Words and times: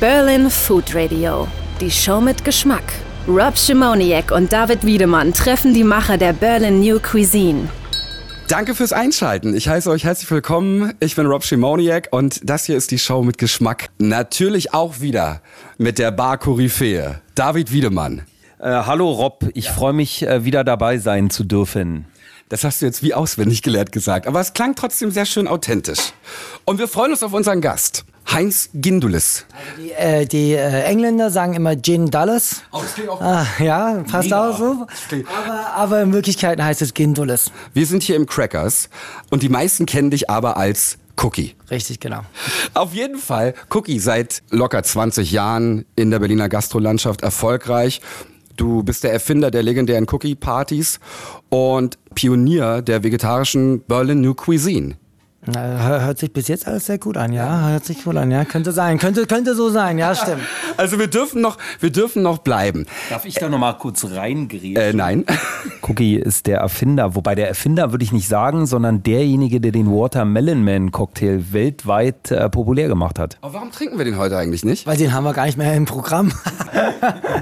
Berlin 0.00 0.48
Food 0.48 0.94
Radio. 0.94 1.48
Die 1.80 1.90
Show 1.90 2.20
mit 2.20 2.44
Geschmack. 2.44 2.84
Rob 3.26 3.58
Schimoniak 3.58 4.30
und 4.30 4.52
David 4.52 4.86
Wiedemann 4.86 5.34
treffen 5.34 5.74
die 5.74 5.82
Macher 5.82 6.16
der 6.16 6.32
Berlin 6.32 6.78
New 6.78 7.00
Cuisine. 7.00 7.68
Danke 8.46 8.76
fürs 8.76 8.92
Einschalten. 8.92 9.56
Ich 9.56 9.68
heiße 9.68 9.90
euch 9.90 10.04
herzlich 10.04 10.30
willkommen. 10.30 10.94
Ich 11.00 11.16
bin 11.16 11.26
Rob 11.26 11.42
Schimoniak 11.42 12.10
und 12.12 12.48
das 12.48 12.66
hier 12.66 12.76
ist 12.76 12.92
die 12.92 12.98
Show 13.00 13.24
mit 13.24 13.38
Geschmack. 13.38 13.88
Natürlich 13.98 14.72
auch 14.72 15.00
wieder 15.00 15.42
mit 15.78 15.98
der 15.98 16.12
Bar 16.12 16.38
Koryphäe. 16.38 17.20
David 17.34 17.72
Wiedemann. 17.72 18.22
Äh, 18.60 18.70
hallo 18.70 19.10
Rob, 19.10 19.50
ich 19.54 19.68
freue 19.68 19.94
mich 19.94 20.22
äh, 20.22 20.44
wieder 20.44 20.62
dabei 20.62 20.98
sein 20.98 21.28
zu 21.28 21.42
dürfen. 21.42 22.06
Das 22.48 22.62
hast 22.62 22.80
du 22.80 22.86
jetzt 22.86 23.02
wie 23.02 23.14
auswendig 23.14 23.62
gelernt 23.62 23.90
gesagt, 23.90 24.28
aber 24.28 24.40
es 24.40 24.54
klang 24.54 24.76
trotzdem 24.76 25.10
sehr 25.10 25.26
schön 25.26 25.48
authentisch. 25.48 26.12
Und 26.64 26.78
wir 26.78 26.86
freuen 26.86 27.10
uns 27.10 27.24
auf 27.24 27.32
unseren 27.32 27.60
Gast, 27.60 28.04
Heinz 28.30 28.68
Gindulis. 28.74 29.46
Die, 29.78 29.92
äh, 29.92 30.26
die 30.26 30.52
äh, 30.52 30.82
Engländer 30.82 31.30
sagen 31.30 31.54
immer 31.54 31.74
Gin 31.80 32.10
Dulles. 32.10 32.62
Oh, 32.72 32.80
das 32.82 32.94
klingt 32.94 33.08
auch 33.08 33.20
ah, 33.20 33.46
Ja, 33.58 34.02
passt 34.08 34.24
Mega. 34.24 34.50
auch 34.50 34.58
so. 34.58 34.86
Aber, 35.44 35.66
aber 35.74 36.02
in 36.02 36.12
Wirklichkeit 36.12 36.60
heißt 36.60 36.82
es 36.82 36.92
Gindulis. 36.92 37.50
Wir 37.72 37.86
sind 37.86 38.02
hier 38.02 38.16
im 38.16 38.26
Crackers 38.26 38.90
und 39.30 39.42
die 39.42 39.48
meisten 39.48 39.86
kennen 39.86 40.10
dich 40.10 40.28
aber 40.28 40.56
als 40.56 40.98
Cookie. 41.22 41.54
Richtig, 41.70 42.00
genau. 42.00 42.20
Auf 42.74 42.92
jeden 42.94 43.18
Fall, 43.18 43.54
Cookie 43.70 43.98
seit 43.98 44.42
locker 44.50 44.82
20 44.82 45.32
Jahren 45.32 45.84
in 45.96 46.10
der 46.10 46.18
Berliner 46.18 46.48
Gastrolandschaft 46.48 47.22
erfolgreich. 47.22 48.00
Du 48.56 48.82
bist 48.82 49.04
der 49.04 49.12
Erfinder 49.12 49.50
der 49.50 49.62
legendären 49.62 50.06
Cookie-Partys 50.10 51.00
und 51.48 51.96
Pionier 52.14 52.82
der 52.82 53.02
vegetarischen 53.04 53.82
Berlin 53.86 54.20
New 54.20 54.34
Cuisine. 54.34 54.96
Na, 55.52 55.60
hör- 55.82 56.02
Hört 56.04 56.18
sich 56.18 56.32
bis 56.32 56.48
jetzt 56.48 56.66
alles 56.66 56.86
sehr 56.86 56.98
gut 56.98 57.16
an, 57.16 57.32
ja? 57.32 57.68
Hört 57.70 57.84
sich 57.84 58.04
gut 58.04 58.16
an, 58.16 58.30
ja? 58.30 58.44
Könnte 58.44 58.72
sein, 58.72 58.98
könnte, 58.98 59.26
könnte 59.26 59.54
so 59.54 59.70
sein, 59.70 59.98
ja, 59.98 60.14
stimmt. 60.14 60.42
Also 60.76 60.98
wir 60.98 61.08
dürfen 61.08 61.40
noch, 61.40 61.58
wir 61.80 61.90
dürfen 61.90 62.22
noch 62.22 62.38
bleiben. 62.38 62.86
Darf 63.10 63.24
ich 63.24 63.34
da 63.34 63.48
noch 63.48 63.58
mal 63.58 63.72
kurz 63.72 64.04
reingrätschen? 64.04 64.76
Äh, 64.76 64.92
nein. 64.92 65.24
Cookie 65.82 66.14
ist 66.16 66.46
der 66.46 66.58
Erfinder, 66.58 67.14
wobei 67.16 67.34
der 67.34 67.48
Erfinder 67.48 67.90
würde 67.90 68.04
ich 68.04 68.12
nicht 68.12 68.28
sagen, 68.28 68.66
sondern 68.66 69.02
derjenige, 69.02 69.60
der 69.60 69.72
den 69.72 69.90
Watermelon 69.90 70.62
Man 70.64 70.92
Cocktail 70.92 71.42
weltweit 71.50 72.30
äh, 72.30 72.48
populär 72.48 72.86
gemacht 72.88 73.18
hat. 73.18 73.38
Aber 73.40 73.54
warum 73.54 73.72
trinken 73.72 73.98
wir 73.98 74.04
den 74.04 74.18
heute 74.18 74.36
eigentlich 74.36 74.64
nicht? 74.64 74.86
Weil 74.86 74.96
den 74.96 75.12
haben 75.12 75.24
wir 75.24 75.32
gar 75.32 75.46
nicht 75.46 75.58
mehr 75.58 75.74
im 75.74 75.84
Programm. 75.84 76.32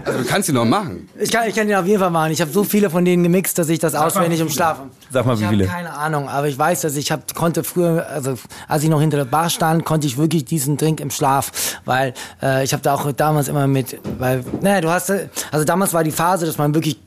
Also 0.04 0.18
du 0.20 0.24
kannst 0.26 0.48
ihn 0.48 0.54
noch 0.54 0.64
machen. 0.64 1.08
Ich 1.18 1.30
kann, 1.32 1.48
ich 1.48 1.54
kann 1.54 1.66
den 1.66 1.76
auf 1.76 1.86
jeden 1.86 1.98
Fall 1.98 2.10
machen. 2.10 2.30
Ich 2.30 2.40
habe 2.40 2.50
so 2.50 2.62
viele 2.64 2.90
von 2.90 3.04
denen 3.04 3.22
gemixt, 3.22 3.58
dass 3.58 3.68
ich 3.68 3.78
das 3.78 3.94
auswendig 3.94 4.40
umschlafe. 4.42 4.82
Sag 5.10 5.26
mal, 5.26 5.34
ich 5.34 5.40
wie 5.40 5.44
habe 5.46 5.56
viele? 5.56 5.66
keine 5.66 5.92
Ahnung, 5.94 6.28
aber 6.28 6.46
ich 6.48 6.58
weiß, 6.58 6.82
dass 6.82 6.94
ich 6.96 7.10
hab, 7.10 7.34
konnte 7.34 7.64
früher, 7.64 7.95
also 7.98 8.36
als 8.68 8.82
ich 8.82 8.88
noch 8.88 9.00
hinter 9.00 9.16
der 9.18 9.24
Bar 9.24 9.50
stand, 9.50 9.84
konnte 9.84 10.06
ich 10.06 10.16
wirklich 10.16 10.44
diesen 10.44 10.76
Drink 10.76 11.00
im 11.00 11.10
Schlaf, 11.10 11.80
weil 11.84 12.14
äh, 12.42 12.64
ich 12.64 12.72
habe 12.72 12.82
da 12.82 12.94
auch 12.94 13.10
damals 13.12 13.48
immer 13.48 13.66
mit, 13.66 13.98
weil, 14.18 14.44
naja, 14.60 14.80
du 14.80 14.90
hast, 14.90 15.12
also 15.50 15.64
damals 15.64 15.92
war 15.94 16.04
die 16.04 16.10
Phase, 16.10 16.46
dass 16.46 16.58
man 16.58 16.74
wirklich 16.74 16.98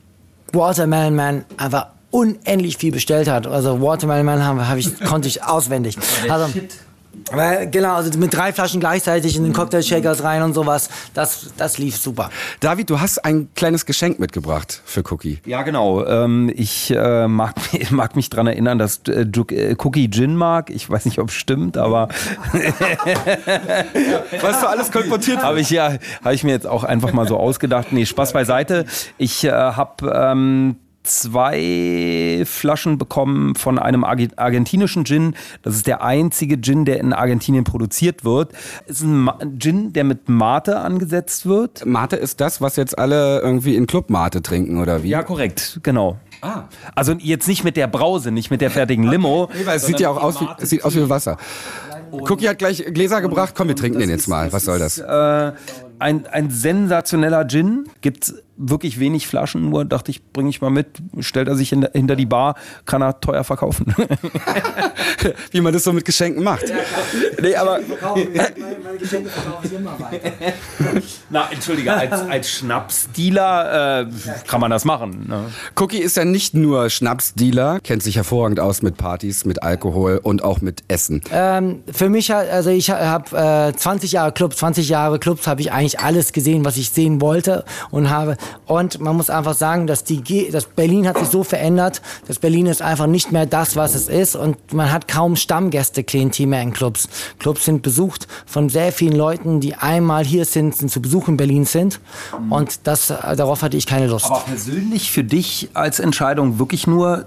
Watermelon 0.52 1.14
Man 1.14 1.44
einfach 1.56 1.86
unendlich 2.10 2.76
viel 2.76 2.92
bestellt 2.92 3.28
hat. 3.28 3.46
Also 3.46 3.80
Watermelon 3.80 4.26
Man 4.26 4.44
haben, 4.44 4.68
hab 4.68 4.76
ich, 4.76 5.00
konnte 5.00 5.28
ich 5.28 5.42
auswendig. 5.42 5.96
Also, 6.28 6.52
weil, 6.54 6.68
genau, 7.70 7.94
also 7.94 8.18
mit 8.18 8.34
drei 8.34 8.52
Flaschen 8.52 8.80
gleichzeitig 8.80 9.36
in 9.36 9.44
den 9.44 9.52
Cocktail-Shakers 9.52 10.22
rein 10.22 10.42
und 10.42 10.54
sowas, 10.54 10.88
das, 11.14 11.52
das 11.56 11.78
lief 11.78 11.96
super. 11.96 12.30
David, 12.60 12.90
du 12.90 13.00
hast 13.00 13.24
ein 13.24 13.48
kleines 13.54 13.86
Geschenk 13.86 14.18
mitgebracht 14.18 14.82
für 14.84 15.02
Cookie. 15.10 15.40
Ja, 15.46 15.62
genau. 15.62 16.04
Ähm, 16.04 16.52
ich 16.54 16.90
äh, 16.90 17.28
mag, 17.28 17.54
mag 17.90 18.16
mich 18.16 18.30
daran 18.30 18.46
erinnern, 18.46 18.78
dass 18.78 19.00
äh, 19.08 19.22
äh, 19.22 19.76
Cookie 19.78 20.10
Gin 20.10 20.36
mag. 20.36 20.70
Ich 20.70 20.88
weiß 20.88 21.04
nicht, 21.04 21.18
ob 21.18 21.28
es 21.28 21.34
stimmt, 21.34 21.76
aber 21.76 22.08
Was 24.40 24.60
du 24.60 24.68
alles 24.68 24.90
kolportiert 24.90 25.42
habe 25.42 25.60
ich 25.60 25.70
ja, 25.70 25.96
habe 26.22 26.34
ich 26.34 26.44
mir 26.44 26.52
jetzt 26.52 26.66
auch 26.66 26.84
einfach 26.84 27.12
mal 27.12 27.26
so 27.26 27.36
ausgedacht. 27.36 27.92
Nee, 27.92 28.06
Spaß 28.06 28.32
beiseite. 28.32 28.86
Ich 29.18 29.44
äh, 29.44 29.50
habe 29.50 30.12
ähm, 30.14 30.76
zwei 31.02 32.42
Flaschen 32.46 32.98
bekommen 32.98 33.54
von 33.54 33.78
einem 33.78 34.04
Arge- 34.04 34.28
argentinischen 34.36 35.04
Gin. 35.04 35.34
Das 35.62 35.74
ist 35.74 35.86
der 35.86 36.02
einzige 36.02 36.60
Gin, 36.60 36.84
der 36.84 37.00
in 37.00 37.12
Argentinien 37.12 37.64
produziert 37.64 38.24
wird. 38.24 38.52
Es 38.86 39.00
ist 39.00 39.06
ein 39.06 39.30
Gin, 39.58 39.92
der 39.92 40.04
mit 40.04 40.28
Mate 40.28 40.78
angesetzt 40.78 41.46
wird. 41.46 41.86
Mate 41.86 42.16
ist 42.16 42.40
das, 42.40 42.60
was 42.60 42.76
jetzt 42.76 42.98
alle 42.98 43.40
irgendwie 43.40 43.76
in 43.76 43.86
Club 43.86 44.10
Mate 44.10 44.42
trinken, 44.42 44.78
oder 44.78 45.02
wie? 45.02 45.08
Ja, 45.08 45.22
korrekt, 45.22 45.80
genau. 45.82 46.18
Also 46.94 47.12
jetzt 47.18 47.48
nicht 47.48 47.64
mit 47.64 47.76
der 47.76 47.86
Brause, 47.86 48.30
nicht 48.30 48.50
mit 48.50 48.60
der 48.60 48.70
fertigen 48.70 49.04
Limo. 49.04 49.50
Nee, 49.54 49.66
weil 49.66 49.76
es 49.76 49.86
sieht 49.86 50.00
ja 50.00 50.10
auch 50.10 50.22
aus 50.22 50.40
wie, 50.40 50.48
sieht 50.64 50.84
aus 50.84 50.94
wie 50.94 51.08
Wasser. 51.08 51.36
Cookie 52.12 52.48
hat 52.48 52.58
gleich 52.58 52.84
Gläser 52.92 53.20
gebracht. 53.20 53.54
Komm, 53.56 53.68
wir 53.68 53.76
trinken 53.76 54.00
den 54.00 54.10
jetzt 54.10 54.26
mal. 54.26 54.52
Was 54.52 54.64
soll 54.64 54.78
das? 54.78 54.98
Äh, 54.98 55.52
ein, 55.98 56.26
ein 56.26 56.50
sensationeller 56.50 57.46
Gin. 57.46 57.84
Gibt 58.00 58.34
wirklich 58.60 59.00
wenig 59.00 59.26
Flaschen, 59.26 59.70
nur 59.70 59.84
dachte 59.84 60.10
ich, 60.10 60.22
bringe 60.32 60.50
ich 60.50 60.60
mal 60.60 60.70
mit. 60.70 60.86
Stellt 61.20 61.48
er 61.48 61.56
sich 61.56 61.70
hinter, 61.70 61.90
hinter 61.92 62.14
die 62.14 62.26
Bar, 62.26 62.54
kann 62.84 63.02
er 63.02 63.20
teuer 63.20 63.42
verkaufen. 63.42 63.94
Wie 65.50 65.60
man 65.60 65.72
das 65.72 65.84
so 65.84 65.92
mit 65.92 66.04
Geschenken 66.04 66.44
macht. 66.44 66.64
Nee, 67.40 67.56
aber 67.56 67.80
Meine 68.14 68.98
Geschenke 68.98 69.30
verkaufe 69.30 69.66
ich 69.66 69.72
immer 69.72 69.98
weiter. 69.98 70.30
Na, 71.30 71.48
entschuldige, 71.50 71.92
als, 71.92 72.12
als 72.12 72.50
Schnapsdealer 72.50 74.02
äh, 74.02 74.06
kann 74.46 74.60
man 74.60 74.70
das 74.70 74.84
machen. 74.84 75.26
Ne? 75.28 75.46
Cookie 75.76 75.98
ist 75.98 76.16
ja 76.16 76.24
nicht 76.24 76.54
nur 76.54 76.90
Schnapsdealer, 76.90 77.80
kennt 77.80 78.02
sich 78.02 78.16
hervorragend 78.16 78.60
aus 78.60 78.82
mit 78.82 78.96
Partys, 78.96 79.44
mit 79.44 79.62
Alkohol 79.62 80.20
und 80.22 80.44
auch 80.44 80.60
mit 80.60 80.82
Essen. 80.88 81.22
Ähm, 81.32 81.82
für 81.90 82.10
mich, 82.10 82.32
also 82.34 82.70
ich 82.70 82.90
habe 82.90 83.70
äh, 83.74 83.76
20 83.76 84.12
Jahre 84.12 84.32
Club, 84.32 84.54
20 84.54 84.88
Jahre 84.88 85.18
Clubs 85.18 85.46
habe 85.46 85.62
ich 85.62 85.72
eigentlich 85.72 86.00
alles 86.00 86.32
gesehen, 86.32 86.64
was 86.64 86.76
ich 86.76 86.90
sehen 86.90 87.20
wollte 87.20 87.64
und 87.90 88.10
habe. 88.10 88.36
Und 88.66 89.00
man 89.00 89.16
muss 89.16 89.30
einfach 89.30 89.54
sagen, 89.54 89.86
dass 89.86 90.04
die, 90.04 90.50
dass 90.50 90.64
Berlin 90.64 91.06
hat 91.06 91.18
sich 91.18 91.28
so 91.28 91.44
verändert, 91.44 92.02
dass 92.28 92.38
Berlin 92.38 92.66
ist 92.66 92.82
einfach 92.82 93.06
nicht 93.06 93.32
mehr 93.32 93.46
das, 93.46 93.76
was 93.76 93.94
es 93.94 94.08
ist 94.08 94.36
und 94.36 94.72
man 94.72 94.92
hat 94.92 95.08
kaum 95.08 95.36
Stammgäste 95.36 96.04
Klientel 96.04 96.46
mehr 96.46 96.62
in 96.62 96.72
Clubs. 96.72 97.08
Clubs 97.38 97.64
sind 97.64 97.82
besucht 97.82 98.28
von 98.46 98.68
sehr 98.68 98.92
vielen 98.92 99.16
Leuten, 99.16 99.60
die 99.60 99.74
einmal 99.74 100.24
hier 100.24 100.44
sind, 100.44 100.76
sind 100.76 100.90
zu 100.90 101.02
Besuch 101.02 101.28
in 101.28 101.36
Berlin 101.36 101.64
sind 101.64 102.00
und 102.50 102.86
das, 102.86 103.10
äh, 103.10 103.36
darauf 103.36 103.62
hatte 103.62 103.76
ich 103.76 103.86
keine 103.86 104.06
Lust. 104.06 104.26
Aber 104.26 104.40
persönlich 104.40 105.10
für 105.10 105.24
dich 105.24 105.70
als 105.74 105.98
Entscheidung 105.98 106.58
wirklich 106.58 106.86
nur 106.86 107.24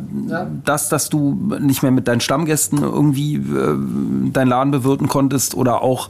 das, 0.64 0.90
dass 0.90 1.10
du 1.10 1.34
nicht 1.60 1.84
mehr 1.84 1.92
mit 1.92 2.08
deinen 2.08 2.22
Stammgästen 2.22 2.82
irgendwie 2.82 3.36
äh, 3.36 4.32
deinen 4.32 4.48
Laden 4.48 4.72
bewirten 4.72 5.08
konntest 5.08 5.56
oder 5.56 5.82
auch 5.82 6.10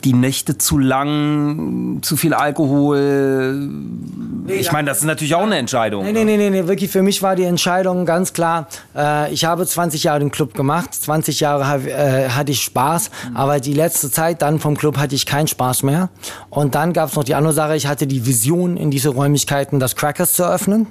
die 0.00 0.12
Nächte 0.12 0.58
zu 0.58 0.78
lang, 0.78 1.98
zu 2.02 2.16
viel 2.16 2.34
Alkohol. 2.34 3.68
Ich 4.46 4.72
meine, 4.72 4.88
das 4.88 4.98
ist 4.98 5.04
natürlich 5.04 5.34
auch 5.34 5.42
eine 5.42 5.56
Entscheidung. 5.56 6.04
Nee, 6.04 6.12
nee, 6.12 6.24
nee, 6.24 6.36
nee, 6.36 6.50
nee, 6.50 6.66
wirklich 6.66 6.90
für 6.90 7.02
mich 7.02 7.22
war 7.22 7.36
die 7.36 7.44
Entscheidung 7.44 8.06
ganz 8.06 8.32
klar. 8.32 8.68
Äh, 8.96 9.32
ich 9.32 9.44
habe 9.44 9.66
20 9.66 10.04
Jahre 10.04 10.20
den 10.20 10.30
Club 10.30 10.54
gemacht, 10.54 10.94
20 10.94 11.40
Jahre 11.40 11.88
äh, 11.88 12.28
hatte 12.30 12.52
ich 12.52 12.62
Spaß, 12.62 13.10
aber 13.34 13.60
die 13.60 13.74
letzte 13.74 14.10
Zeit 14.10 14.42
dann 14.42 14.58
vom 14.58 14.76
Club 14.76 14.98
hatte 14.98 15.14
ich 15.14 15.26
keinen 15.26 15.46
Spaß 15.46 15.82
mehr. 15.82 16.10
Und 16.48 16.74
dann 16.74 16.92
gab 16.92 17.10
es 17.10 17.16
noch 17.16 17.24
die 17.24 17.34
andere 17.34 17.52
Sache, 17.52 17.76
ich 17.76 17.86
hatte 17.86 18.06
die 18.06 18.26
Vision, 18.26 18.76
in 18.76 18.90
diese 18.90 19.10
Räumlichkeiten 19.10 19.78
das 19.78 19.96
Crackers 19.96 20.32
zu 20.34 20.44
öffnen. 20.44 20.86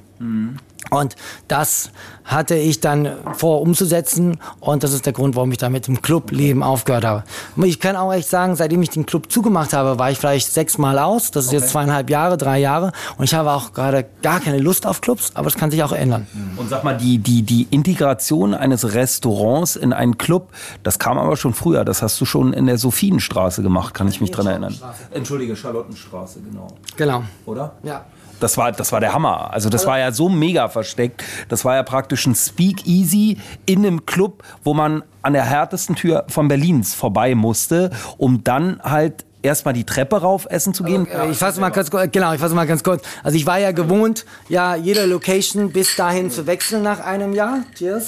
Und 0.90 1.16
das 1.48 1.92
hatte 2.30 2.56
ich 2.56 2.80
dann 2.80 3.10
vor 3.34 3.62
umzusetzen 3.62 4.40
und 4.60 4.84
das 4.84 4.94
ist 4.94 5.06
der 5.06 5.14
Grund, 5.14 5.36
warum 5.36 5.52
ich 5.52 5.58
da 5.58 5.70
mit 5.70 5.88
dem 5.88 6.02
Clubleben 6.02 6.62
aufgehört 6.62 7.04
habe. 7.04 7.24
Ich 7.64 7.80
kann 7.80 7.96
auch 7.96 8.14
echt 8.14 8.30
sagen, 8.30 8.56
seitdem 8.56 8.82
ich 8.84 8.92
den 8.92 9.06
Club 9.06 9.32
zugemacht 9.32 9.74
habe, 9.74 9.98
war 9.98 10.12
ich 10.12 10.20
vielleicht 10.20 10.52
sechsmal 10.52 11.00
aus. 11.00 11.32
Das 11.32 11.46
ist 11.46 11.52
jetzt 11.52 11.70
zweieinhalb 11.70 12.10
Jahre, 12.10 12.38
drei 12.38 12.60
Jahre 12.60 12.92
und 13.18 13.26
ich 13.26 13.34
habe 13.34 13.52
auch 13.52 13.74
gerade 13.74 14.06
gar 14.22 14.40
keine 14.40 14.60
Lust 14.60 14.86
auf 14.86 15.02
Clubs, 15.02 15.32
aber 15.34 15.46
das 15.46 15.56
kann 15.56 15.72
sich 15.72 15.84
auch 15.84 15.92
ändern. 15.92 16.28
Und 16.58 16.70
sag 16.70 16.84
mal, 16.84 16.98
die, 16.98 17.18
die, 17.18 17.42
die 17.42 17.68
Integration 17.72 18.54
eines 18.54 18.94
Restaurants 18.94 19.76
in 19.76 19.92
einen 19.92 20.18
Club, 20.18 20.50
das 20.84 21.00
kam 21.00 21.18
aber 21.18 21.36
schon 21.36 21.54
früher. 21.54 21.84
Das 21.84 22.02
hast 22.02 22.22
du 22.22 22.26
schon 22.26 22.54
in 22.54 22.68
der 22.68 22.78
Sophienstraße 22.78 23.64
gemacht, 23.64 23.94
kann 23.94 24.08
ich 24.08 24.22
mich 24.22 24.32
dran 24.32 24.48
erinnern. 24.48 24.76
Entschuldige, 25.12 25.56
Charlottenstraße, 25.56 26.42
genau. 26.42 26.68
Genau. 26.96 27.24
Oder? 27.46 27.74
Ja. 27.84 28.06
Das 28.40 28.58
war, 28.58 28.72
das 28.72 28.92
war 28.92 29.00
der 29.00 29.14
Hammer. 29.14 29.52
Also 29.54 29.70
das 29.70 29.86
war 29.86 30.00
ja 30.00 30.12
so 30.12 30.30
mega 30.30 30.70
versteckt. 30.70 31.24
Das 31.50 31.66
war 31.66 31.76
ja 31.76 31.84
praktisch 31.84 32.26
ein 32.26 32.36
Speakeasy 32.36 33.38
in 33.66 33.80
einem 33.86 34.06
Club, 34.06 34.44
wo 34.64 34.74
man 34.74 35.04
an 35.22 35.34
der 35.34 35.44
härtesten 35.46 35.96
Tür 35.96 36.26
von 36.30 36.48
Berlins 36.48 36.94
vorbei 36.94 37.36
musste, 37.36 37.92
um 38.18 38.44
dann 38.44 38.80
halt 38.84 39.26
erstmal 39.42 39.74
die 39.74 39.86
Treppe 39.86 40.22
rauf 40.22 40.48
essen 40.50 40.74
zu 40.74 40.84
gehen. 40.84 41.08
Äh, 41.08 41.32
Ich 41.32 41.38
fasse 41.38 41.60
mal 41.60 41.70
ganz 41.70 41.92
kurz, 41.92 42.12
genau, 42.12 42.34
ich 42.34 42.40
fasse 42.40 42.56
mal 42.56 42.68
ganz 42.68 42.84
kurz. 42.84 43.04
Also 43.24 43.38
ich 43.38 43.46
war 43.46 43.58
ja 43.60 43.72
gewohnt, 43.72 44.26
ja, 44.50 44.76
jede 44.76 45.06
Location 45.06 45.72
bis 45.72 45.96
dahin 45.96 46.32
zu 46.32 46.48
wechseln 46.48 46.84
nach 46.84 47.00
einem 47.00 47.34
Jahr. 47.34 47.60
Cheers. 47.76 48.06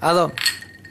Also, 0.00 0.30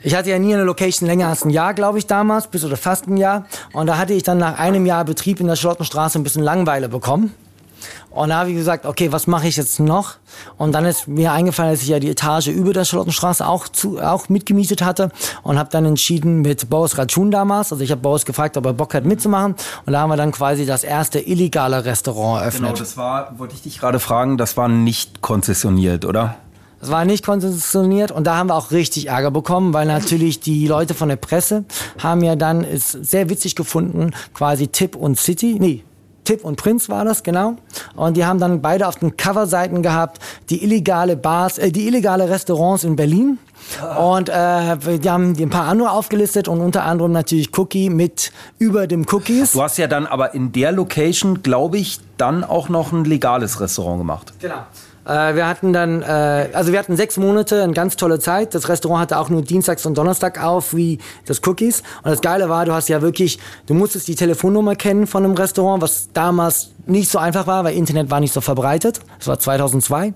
ich 0.02 0.16
hatte 0.16 0.30
ja 0.30 0.40
nie 0.40 0.54
eine 0.54 0.64
Location 0.64 1.08
länger 1.08 1.30
als 1.30 1.46
ein 1.46 1.50
Jahr, 1.50 1.74
glaube 1.74 1.98
ich, 1.98 2.08
damals, 2.08 2.48
bis 2.48 2.66
oder 2.66 2.76
fast 2.78 3.08
ein 3.08 3.18
Jahr. 3.18 3.46
Und 3.72 3.88
da 3.88 3.98
hatte 3.98 4.14
ich 4.14 4.24
dann 4.24 4.38
nach 4.38 4.60
einem 4.60 4.86
Jahr 4.86 5.06
Betrieb 5.06 5.40
in 5.40 5.48
der 5.48 5.56
Schlottenstraße 5.56 6.20
ein 6.20 6.24
bisschen 6.24 6.44
Langeweile 6.44 6.90
bekommen. 6.90 7.34
Und 8.14 8.30
da 8.30 8.40
habe 8.40 8.52
ich 8.52 8.56
gesagt, 8.56 8.86
okay, 8.86 9.12
was 9.12 9.26
mache 9.26 9.48
ich 9.48 9.58
jetzt 9.58 9.80
noch? 9.80 10.16
Und 10.58 10.74
dann 10.74 10.86
ist 10.86 11.08
mir 11.08 11.32
eingefallen, 11.32 11.72
dass 11.72 11.82
ich 11.82 11.88
ja 11.88 12.00
die 12.00 12.10
Etage 12.10 12.48
über 12.48 12.72
der 12.72 12.86
Charlottenstraße 12.86 13.48
auch, 13.48 13.68
zu, 13.68 14.00
auch 14.00 14.30
mitgemietet 14.30 14.84
hatte 14.84 15.10
und 15.42 15.58
habe 15.58 15.70
dann 15.72 15.86
entschieden 15.86 16.42
mit 16.42 16.70
Boris 16.70 16.98
Ratschun 16.98 17.32
damals, 17.32 17.72
also 17.72 17.84
ich 17.84 17.92
habe 17.92 18.02
Boris 18.02 18.26
gefragt, 18.26 18.56
ob 18.58 18.66
er 18.66 18.74
Bock 18.74 18.94
hat 18.94 19.06
mitzumachen 19.06 19.56
und 19.86 19.94
da 19.94 20.02
haben 20.02 20.10
wir 20.10 20.18
dann 20.18 20.32
quasi 20.32 20.66
das 20.66 20.84
erste 20.84 21.20
illegale 21.20 21.86
Restaurant 21.86 22.42
eröffnet. 22.42 22.70
Genau, 22.70 22.80
das 22.80 22.98
war, 22.98 23.38
wollte 23.40 23.56
ich 23.56 23.64
dich 23.64 23.80
gerade 23.80 24.00
fragen, 24.00 24.38
das 24.38 24.58
war 24.58 24.68
nicht 24.68 25.22
konzessioniert, 25.22 26.06
oder? 26.06 26.36
Das 26.80 26.92
war 26.92 27.06
nicht 27.06 27.26
konzessioniert 27.26 28.12
und 28.12 28.28
da 28.28 28.36
haben 28.36 28.50
wir 28.50 28.56
auch 28.56 28.72
richtig 28.72 29.08
Ärger 29.08 29.32
bekommen, 29.32 29.74
weil 29.74 29.86
natürlich 29.88 30.42
die 30.42 30.68
Leute 30.68 30.94
von 30.94 31.10
der 31.10 31.16
Presse 31.16 31.64
haben 31.98 32.22
ja 32.24 32.36
dann 32.36 32.64
es 32.64 32.92
sehr 32.92 33.30
witzig 33.30 33.56
gefunden, 33.56 34.12
quasi 34.34 34.68
Tip 34.68 34.96
und 34.96 35.18
City, 35.18 35.58
nee, 35.60 35.84
Tipp 36.24 36.44
und 36.44 36.56
Prinz 36.56 36.90
war 36.90 37.06
das, 37.06 37.24
genau. 37.24 37.56
Und 37.96 38.18
die 38.18 38.26
haben 38.26 38.40
dann 38.40 38.62
beide 38.62 38.88
auf 38.88 38.98
den 38.98 39.18
Coverseiten 39.18 39.82
gehabt, 39.82 40.20
die 40.50 40.64
illegale 40.64 41.16
Bars, 41.16 41.58
äh, 41.58 41.72
die 41.72 41.88
illegale 41.88 42.30
Restaurants 42.30 42.84
in 42.84 42.96
Berlin. 42.96 43.38
Und 43.98 44.30
äh, 44.30 45.00
die 45.00 45.10
haben 45.10 45.36
ein 45.40 45.50
paar 45.50 45.68
andere 45.68 45.92
aufgelistet 45.92 46.48
und 46.48 46.60
unter 46.60 46.84
anderem 46.84 47.12
natürlich 47.12 47.58
Cookie 47.58 47.90
mit 47.90 48.32
über 48.60 48.88
dem 48.88 49.06
Cookies. 49.10 49.54
Du 49.54 49.62
hast 49.62 49.78
ja 49.78 49.88
dann 49.88 50.06
aber 50.06 50.34
in 50.34 50.52
der 50.52 50.72
Location, 50.72 51.44
glaube 51.44 51.78
ich, 51.78 52.00
dann 52.18 52.44
auch 52.44 52.70
noch 52.70 52.92
ein 52.92 53.06
legales 53.06 53.62
Restaurant 53.62 54.00
gemacht. 54.00 54.34
Genau. 54.40 54.66
Äh, 55.06 55.36
wir 55.36 55.48
hatten 55.48 55.74
dann, 55.74 56.02
äh, 56.02 56.50
also 56.54 56.72
wir 56.72 56.80
hatten 56.80 56.96
sechs 56.96 57.18
Monate, 57.18 57.64
eine 57.64 57.74
ganz 57.74 57.96
tolle 57.96 58.20
Zeit. 58.20 58.56
Das 58.56 58.70
Restaurant 58.70 59.02
hatte 59.02 59.20
auch 59.20 59.30
nur 59.30 59.42
Dienstags 59.42 59.86
und 59.86 59.98
Donnerstag 59.98 60.44
auf, 60.44 60.74
wie 60.74 61.00
das 61.26 61.42
Cookies. 61.46 61.84
Und 62.04 62.12
das 62.12 62.22
Geile 62.22 62.50
war, 62.50 62.66
du 62.66 62.74
hast 62.74 62.90
ja 62.90 63.02
wirklich, 63.02 63.40
du 63.66 63.74
musstest 63.74 64.08
die 64.08 64.16
Telefonnummer 64.16 64.76
kennen 64.76 65.08
von 65.08 65.24
einem 65.24 65.34
Restaurant, 65.34 65.82
was 65.82 66.10
damals 66.14 66.72
nicht 66.86 67.10
so 67.10 67.18
einfach 67.18 67.48
war, 67.48 67.64
weil 67.64 67.76
Internet 67.76 68.12
war 68.12 68.20
nicht 68.20 68.34
so 68.34 68.42
verbreitet. 68.42 69.00
Das 69.20 69.28
war 69.28 69.40
2002. 69.40 70.14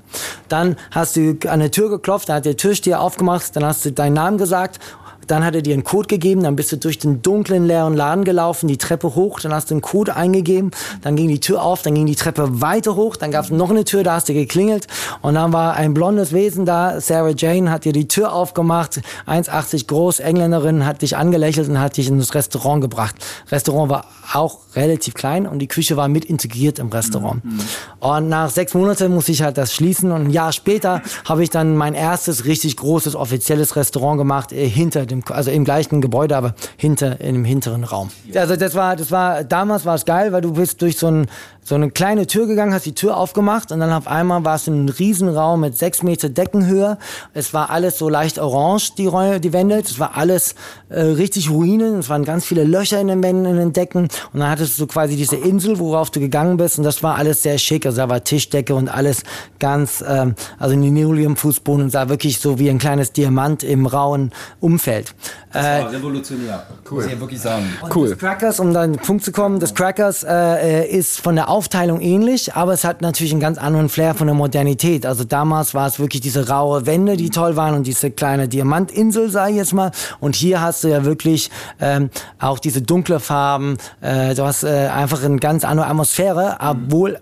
Dann 0.50 0.76
hast 0.92 1.16
du 1.16 1.38
an 1.48 1.60
der 1.60 1.72
Tür 1.72 1.90
geklopft, 1.90 2.30
dann 2.30 2.38
hat 2.38 2.46
der 2.46 2.58
Türsteher 2.58 3.02
aufgemacht, 3.02 3.56
dann 3.56 3.66
hast 3.66 3.86
du 3.86 3.92
deinen 3.92 4.14
Namen 4.14 4.38
gesagt 4.38 4.80
dann 5.28 5.46
hat 5.46 5.56
er 5.56 5.62
dir 5.62 5.74
einen 5.74 5.84
Code 5.84 6.08
gegeben, 6.08 6.44
dann 6.44 6.56
bist 6.56 6.72
du 6.72 6.78
durch 6.78 6.98
den 6.98 7.22
dunklen, 7.22 7.66
leeren 7.68 7.96
Laden 7.96 8.24
gelaufen, 8.24 8.68
die 8.68 8.78
Treppe 8.78 9.16
hoch, 9.16 9.40
dann 9.40 9.54
hast 9.54 9.70
du 9.70 9.76
einen 9.76 9.82
Code 9.82 10.16
eingegeben, 10.16 10.72
dann 11.02 11.16
ging 11.16 11.28
die 11.28 11.40
Tür 11.40 11.64
auf, 11.64 11.82
dann 11.82 11.96
ging 11.96 12.06
die 12.06 12.16
Treppe 12.16 12.62
weiter 12.62 12.96
hoch, 12.96 13.16
dann 13.16 13.32
gab 13.32 13.46
es 13.46 13.52
noch 13.52 13.70
eine 13.70 13.86
Tür, 13.86 14.04
da 14.04 14.16
hast 14.16 14.30
du 14.30 14.34
geklingelt 14.34 14.88
und 15.22 15.36
dann 15.36 15.54
war 15.54 15.76
ein 15.76 15.94
blondes 15.94 16.34
Wesen 16.34 16.66
da, 16.66 17.00
Sarah 17.02 17.34
Jane, 17.36 17.72
hat 17.72 17.86
dir 17.86 17.94
die 17.94 18.08
Tür 18.08 18.34
aufgemacht, 18.34 19.02
1,80 19.28 19.88
groß, 19.88 20.20
Engländerin, 20.20 20.86
hat 20.86 21.02
dich 21.02 21.18
angelächelt 21.18 21.70
und 21.70 21.80
hat 21.80 21.98
dich 21.98 22.08
in 22.08 22.20
das 22.20 22.34
Restaurant 22.34 22.82
gebracht. 22.82 23.16
Restaurant 23.52 23.90
war 23.90 24.06
auch 24.34 24.60
relativ 24.76 25.14
klein 25.14 25.48
und 25.48 25.60
die 25.60 25.68
Küche 25.68 25.98
war 25.98 26.08
mit 26.08 26.26
integriert 26.26 26.80
im 26.80 26.90
Restaurant. 26.90 27.44
Mhm. 27.44 27.60
Und 28.00 28.30
nach 28.30 28.50
sechs 28.50 28.74
Monaten 28.74 29.14
musste 29.14 29.32
ich 29.32 29.42
halt 29.42 29.58
das 29.58 29.74
schließen 29.74 30.12
und 30.12 30.26
ein 30.26 30.30
Jahr 30.30 30.52
später 30.52 31.02
habe 31.26 31.44
ich 31.44 31.50
dann 31.50 31.76
mein 31.76 31.94
erstes 31.94 32.46
richtig 32.46 32.78
großes 32.78 33.16
offizielles 33.16 33.76
Restaurant 33.76 34.18
gemacht 34.18 34.52
äh, 34.52 34.68
hinter 34.68 35.06
dem, 35.06 35.17
also 35.30 35.52
im 35.52 35.64
gleichen 35.64 36.02
Gebäude, 36.02 36.36
aber 36.36 36.56
hinter 36.78 37.20
in 37.22 37.34
dem 37.34 37.46
hinteren 37.46 37.84
Raum. 37.84 38.10
Also 38.36 38.56
das 38.56 38.76
war, 38.76 38.96
das 38.96 39.12
war 39.12 39.44
damals 39.44 39.86
war 39.86 39.96
es 39.96 40.06
geil, 40.06 40.32
weil 40.32 40.42
du 40.42 40.54
bist 40.54 40.82
durch 40.82 40.98
so 40.98 41.08
ein 41.08 41.28
so 41.68 41.76
eine 41.76 41.92
kleine 41.92 42.28
Tür 42.28 42.48
gegangen, 42.48 42.74
hast 42.74 42.86
die 42.86 42.96
Tür 42.96 43.18
aufgemacht 43.18 43.74
und 43.74 43.82
dann 43.82 43.92
auf 43.92 44.08
einmal 44.08 44.46
war 44.46 44.56
es 44.56 44.68
ein 44.68 44.88
Riesenraum 44.88 45.60
mit 45.60 45.78
sechs 45.78 46.02
Meter 46.02 46.30
Deckenhöhe. 46.30 46.98
Es 47.34 47.54
war 47.54 47.70
alles 47.72 47.98
so 47.98 48.08
leicht 48.08 48.40
orange, 48.40 48.96
die, 48.98 49.06
Räume, 49.06 49.42
die 49.42 49.52
Wände. 49.52 49.78
Es 49.80 50.00
war 50.00 50.16
alles 50.16 50.56
äh, 50.88 51.02
richtig 51.02 51.50
Ruinen. 51.50 52.00
Es 52.00 52.08
waren 52.08 52.24
ganz 52.24 52.46
viele 52.46 52.64
Löcher 52.64 53.02
in 53.02 53.10
den 53.10 53.22
Wänden, 53.22 53.46
in 53.46 53.58
den 53.58 53.74
Decken. 53.74 54.04
Und 54.32 54.40
dann 54.40 54.50
hattest 54.50 54.80
du 54.80 54.88
quasi 54.88 55.18
diese 55.18 55.36
Insel, 55.36 55.78
worauf 55.78 56.10
du 56.10 56.22
gegangen 56.22 56.56
bist. 56.56 56.78
Und 56.78 56.86
das 56.86 57.04
war 57.04 57.16
alles 57.16 57.44
sehr 57.44 57.58
schick. 57.58 57.86
Also 57.86 57.98
da 57.98 58.08
war 58.08 58.24
Tischdecke 58.24 58.74
und 58.74 58.88
alles 58.88 59.24
ganz, 59.60 60.02
ähm, 60.08 60.36
also 60.58 60.74
Linoleum-Fußboden 60.74 61.84
und 61.84 61.90
sah 61.90 62.08
wirklich 62.08 62.40
so 62.40 62.60
wie 62.60 62.70
ein 62.70 62.78
kleines 62.78 63.12
Diamant 63.12 63.64
im 63.64 63.88
rauen 63.88 64.32
Umfeld. 64.62 65.07
Das 65.52 65.64
war 65.64 65.72
äh, 65.72 65.96
revolutionär. 65.96 66.64
Cool. 66.90 67.04
Muss 67.04 67.14
ich 67.14 67.20
wirklich 67.20 67.42
sagen. 67.42 67.66
Und 67.82 67.96
cool. 67.96 68.10
Das 68.10 68.18
Crackers, 68.18 68.60
um 68.60 68.74
dann 68.74 68.94
den 68.94 69.02
Punkt 69.02 69.24
zu 69.24 69.32
kommen, 69.32 69.60
das 69.60 69.74
Crackers 69.74 70.24
äh, 70.24 70.84
äh, 70.84 70.90
ist 70.90 71.20
von 71.22 71.36
der 71.36 71.50
Aufteilung 71.50 72.02
ähnlich, 72.02 72.54
aber 72.54 72.74
es 72.74 72.84
hat 72.84 73.02
natürlich 73.02 73.32
einen 73.32 73.42
ganz 73.42 73.58
anderen 73.58 73.90
Flair 73.90 74.14
von 74.14 74.28
der 74.28 74.36
Modernität. 74.36 75.06
Also 75.06 75.24
damals 75.24 75.74
war 75.74 75.88
es 75.88 76.00
wirklich 76.00 76.22
diese 76.22 76.50
raue 76.50 76.86
Wände, 76.86 77.18
die 77.18 77.30
toll 77.30 77.56
waren 77.56 77.76
und 77.76 77.88
diese 77.88 78.12
kleine 78.12 78.48
Diamantinsel, 78.48 79.30
sage 79.30 79.52
ich 79.52 79.58
jetzt 79.58 79.74
mal. 79.74 79.92
Und 80.20 80.36
hier 80.36 80.62
hast 80.62 80.84
du 80.84 80.90
ja 80.90 81.06
wirklich 81.06 81.50
ähm, 81.80 82.10
auch 82.40 82.60
diese 82.60 82.82
dunkle 82.82 83.20
Farben. 83.20 83.78
Äh, 84.02 84.36
du 84.36 84.44
hast 84.44 84.64
äh, 84.64 84.90
einfach 84.94 85.24
eine 85.24 85.38
ganz 85.38 85.64
andere 85.64 85.88
Atmosphäre, 85.88 86.58
obwohl 86.60 87.20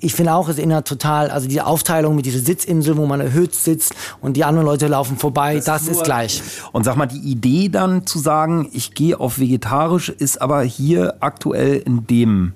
ich 0.00 0.14
finde 0.14 0.32
auch, 0.34 0.48
es 0.48 0.58
erinnert 0.58 0.86
total, 0.86 1.30
also 1.30 1.48
die 1.48 1.60
Aufteilung 1.60 2.16
mit 2.16 2.26
dieser 2.26 2.40
Sitzinsel, 2.40 2.96
wo 2.96 3.06
man 3.06 3.20
erhöht 3.20 3.54
sitzt 3.54 3.94
und 4.20 4.36
die 4.36 4.44
anderen 4.44 4.66
Leute 4.66 4.86
laufen 4.86 5.16
vorbei, 5.16 5.56
das, 5.56 5.64
das 5.64 5.82
ist, 5.82 5.88
ist, 5.88 6.04
gleich. 6.04 6.42
Und 6.72 6.84
sag 6.84 6.96
mal, 6.96 7.06
die 7.06 7.18
Idee 7.18 7.68
dann 7.68 8.06
zu 8.06 8.18
sagen, 8.18 8.68
ich 8.72 8.94
gehe 8.94 9.18
auf 9.18 9.38
vegetarisch, 9.38 10.08
ist 10.08 10.40
aber 10.40 10.62
hier 10.62 11.16
aktuell 11.20 11.76
in 11.84 12.06
dem 12.06 12.52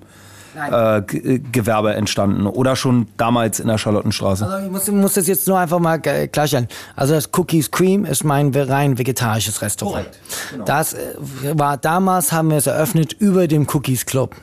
äh, 0.56 0.98
äh, 0.98 1.38
Gewerbe 1.38 1.94
entstanden 1.94 2.46
oder 2.46 2.76
schon 2.76 3.08
damals 3.16 3.60
in 3.60 3.68
der 3.68 3.78
Charlottenstraße? 3.78 4.46
Also 4.46 4.66
ich 4.66 4.70
muss, 4.70 4.88
muss 4.88 5.14
das 5.14 5.26
jetzt 5.26 5.48
nur 5.48 5.58
einfach 5.58 5.78
mal 5.78 5.98
klarstellen. 5.98 6.68
Also 6.96 7.14
das 7.14 7.30
Cookies 7.32 7.70
Cream 7.70 8.04
ist 8.04 8.24
mein 8.24 8.54
rein 8.54 8.98
vegetarisches 8.98 9.62
Restaurant. 9.62 10.06
Genau. 10.50 10.64
Das 10.64 10.94
äh, 10.94 11.14
war 11.54 11.76
damals, 11.76 12.32
haben 12.32 12.50
wir 12.50 12.58
es 12.58 12.66
eröffnet 12.66 13.14
über 13.14 13.48
dem 13.48 13.66
Cookies 13.72 14.06
Club. 14.06 14.36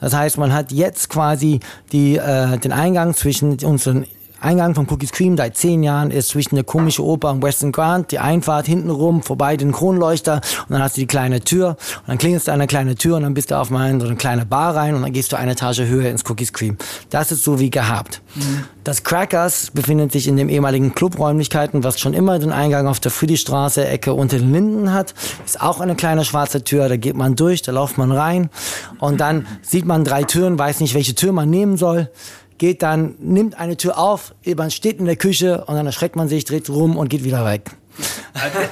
Das 0.00 0.14
heißt, 0.14 0.38
man 0.38 0.52
hat 0.52 0.72
jetzt 0.72 1.08
quasi 1.08 1.60
die, 1.92 2.16
äh, 2.16 2.58
den 2.58 2.72
Eingang 2.72 3.14
zwischen 3.14 3.58
unseren 3.64 4.06
Eingang 4.46 4.76
von 4.76 4.86
Cookies 4.88 5.10
Cream 5.10 5.36
seit 5.36 5.56
zehn 5.56 5.82
Jahren 5.82 6.12
ist 6.12 6.28
zwischen 6.28 6.54
der 6.54 6.62
komischen 6.62 7.04
Oper 7.04 7.32
und 7.32 7.42
Western 7.42 7.72
Grand, 7.72 8.12
die 8.12 8.20
Einfahrt 8.20 8.66
hinten 8.66 8.90
rum, 8.90 9.22
vorbei 9.22 9.56
den 9.56 9.72
Kronleuchter 9.72 10.40
und 10.68 10.70
dann 10.70 10.82
hast 10.82 10.96
du 10.96 11.00
die 11.00 11.08
kleine 11.08 11.40
Tür 11.40 11.70
und 11.70 12.08
dann 12.08 12.18
klingelst 12.18 12.46
du 12.46 12.52
an 12.52 12.60
eine 12.60 12.68
kleine 12.68 12.94
Tür 12.94 13.16
und 13.16 13.24
dann 13.24 13.34
bist 13.34 13.50
du 13.50 13.58
auf 13.58 13.70
mal 13.70 13.90
in 13.90 14.00
so 14.00 14.06
eine 14.06 14.14
kleine 14.14 14.46
Bar 14.46 14.76
rein 14.76 14.94
und 14.94 15.02
dann 15.02 15.12
gehst 15.12 15.32
du 15.32 15.36
eine 15.36 15.52
Etage 15.52 15.80
höher 15.80 16.08
ins 16.10 16.24
Cookies 16.30 16.52
Cream. 16.52 16.76
Das 17.10 17.32
ist 17.32 17.42
so 17.42 17.58
wie 17.58 17.70
gehabt. 17.70 18.22
Mhm. 18.36 18.64
Das 18.84 19.02
Crackers 19.02 19.72
befindet 19.72 20.12
sich 20.12 20.28
in 20.28 20.36
den 20.36 20.48
ehemaligen 20.48 20.94
Clubräumlichkeiten, 20.94 21.82
was 21.82 21.98
schon 21.98 22.14
immer 22.14 22.38
den 22.38 22.52
Eingang 22.52 22.86
auf 22.86 23.00
der 23.00 23.10
Friedrichstraße 23.10 23.84
Ecke 23.84 24.14
unter 24.14 24.38
den 24.38 24.52
Linden 24.52 24.92
hat. 24.92 25.12
Ist 25.44 25.60
auch 25.60 25.80
eine 25.80 25.96
kleine 25.96 26.24
schwarze 26.24 26.62
Tür, 26.62 26.88
da 26.88 26.96
geht 26.96 27.16
man 27.16 27.34
durch, 27.34 27.62
da 27.62 27.72
läuft 27.72 27.98
man 27.98 28.12
rein 28.12 28.48
und 29.00 29.20
dann 29.20 29.48
sieht 29.62 29.86
man 29.86 30.04
drei 30.04 30.22
Türen, 30.22 30.56
weiß 30.56 30.78
nicht, 30.78 30.94
welche 30.94 31.16
Tür 31.16 31.32
man 31.32 31.50
nehmen 31.50 31.76
soll 31.76 32.10
geht 32.58 32.82
dann, 32.82 33.14
nimmt 33.18 33.58
eine 33.58 33.76
Tür 33.76 33.98
auf, 33.98 34.34
man 34.56 34.70
steht 34.70 34.98
in 34.98 35.06
der 35.06 35.16
Küche 35.16 35.64
und 35.66 35.74
dann 35.74 35.86
erschreckt 35.86 36.16
man 36.16 36.28
sich, 36.28 36.44
dreht 36.44 36.68
rum 36.68 36.96
und 36.96 37.08
geht 37.08 37.24
wieder 37.24 37.44
weg. 37.44 37.70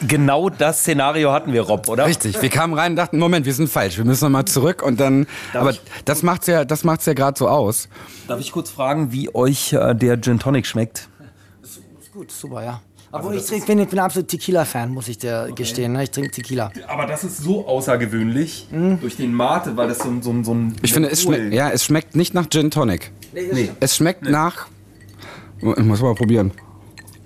Genau 0.06 0.50
das 0.50 0.81
Szenario 0.81 1.32
hatten 1.32 1.52
wir, 1.52 1.62
Rob, 1.62 1.88
oder? 1.88 2.06
Richtig. 2.06 2.40
Wir 2.40 2.50
kamen 2.50 2.75
rein 2.75 2.92
und 2.92 2.96
dachten, 2.96 3.19
Moment, 3.19 3.46
wir 3.46 3.54
sind 3.54 3.69
falsch, 3.69 3.96
wir 3.96 4.04
müssen 4.04 4.25
nochmal 4.25 4.44
zurück 4.44 4.82
und 4.82 5.00
dann. 5.00 5.26
Darf 5.53 5.62
aber 5.62 5.70
ich, 5.70 5.81
das 6.05 6.22
macht's 6.22 6.46
ja, 6.46 6.64
das 6.64 6.84
macht's 6.84 7.06
ja 7.06 7.14
gerade 7.14 7.38
so 7.38 7.48
aus. 7.48 7.88
Darf 8.29 8.41
ich 8.41 8.53
kurz 8.53 8.70
fragen, 8.70 9.12
wie 9.12 9.34
euch 9.34 9.72
äh, 9.72 9.94
der 9.94 10.20
Gin 10.20 10.38
Tonic 10.38 10.67
schmeckt? 10.67 11.08
Ist, 11.62 11.79
ist 11.79 12.12
gut, 12.12 12.31
super, 12.31 12.62
ja. 12.62 12.82
Obwohl 13.14 13.34
also 13.34 13.44
ich, 13.44 13.48
trinke, 13.48 13.66
bin, 13.66 13.78
ich 13.78 13.88
bin 13.88 14.00
ein 14.00 14.04
absolut 14.04 14.28
Tequila-Fan, 14.28 14.90
muss 14.90 15.06
ich 15.06 15.18
dir 15.18 15.44
okay. 15.44 15.54
gestehen. 15.54 15.92
Ne? 15.92 16.02
Ich 16.02 16.10
trinke 16.10 16.32
Tequila. 16.32 16.72
Aber 16.88 17.06
das 17.06 17.22
ist 17.22 17.38
so 17.38 17.64
außergewöhnlich 17.64 18.66
mhm. 18.72 19.00
durch 19.00 19.16
den 19.16 19.32
Mate, 19.32 19.76
weil 19.76 19.86
das 19.86 19.98
so, 19.98 20.20
so, 20.20 20.42
so 20.42 20.52
ein. 20.52 20.74
Ich 20.82 20.92
finde, 20.92 21.10
es 21.10 21.22
schmeckt, 21.22 21.54
ja, 21.54 21.70
es 21.70 21.84
schmeckt 21.84 22.16
nicht 22.16 22.34
nach 22.34 22.48
Gin 22.50 22.72
Tonic. 22.72 23.12
Nee. 23.32 23.50
nee. 23.52 23.70
Es 23.78 23.96
schmeckt 23.96 24.22
nee. 24.22 24.30
nach. 24.30 24.66
Ich 25.58 25.84
muss 25.84 26.02
mal 26.02 26.14
probieren. 26.16 26.50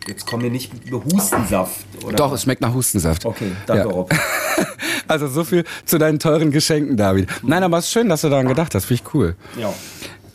Jetzt 0.07 0.27
kommen 0.27 0.43
wir 0.43 0.51
nicht 0.51 0.73
mit 0.75 0.93
Hustensaft, 0.93 1.87
oder? 2.05 2.17
Doch, 2.17 2.33
es 2.33 2.43
schmeckt 2.43 2.61
nach 2.61 2.75
Hustensaft. 2.75 3.25
Okay, 3.25 3.53
danke, 3.67 3.89
ja. 3.89 3.91
Rob. 3.91 4.15
also 5.09 5.27
so 5.27 5.43
viel 5.43 5.65
zu 5.87 5.97
deinen 5.97 6.19
teuren 6.19 6.51
Geschenken, 6.51 6.99
David. 6.99 7.29
Nein, 7.43 7.63
aber 7.63 7.79
es 7.79 7.87
ist 7.87 7.93
schön, 7.93 8.11
dass 8.11 8.21
du 8.21 8.29
daran 8.29 8.47
gedacht 8.47 8.75
hast. 8.75 8.85
Finde 8.85 9.03
ich 9.03 9.15
cool. 9.15 9.37
Ja. 9.59 9.73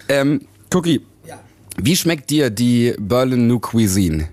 Ähm, 0.09 0.47
Cookie, 0.73 1.05
ja. 1.27 1.39
wie 1.77 1.95
schmeckt 1.95 2.31
dir 2.31 2.49
die 2.49 2.95
Berlin 2.99 3.47
New 3.47 3.59
Cuisine? 3.59 4.29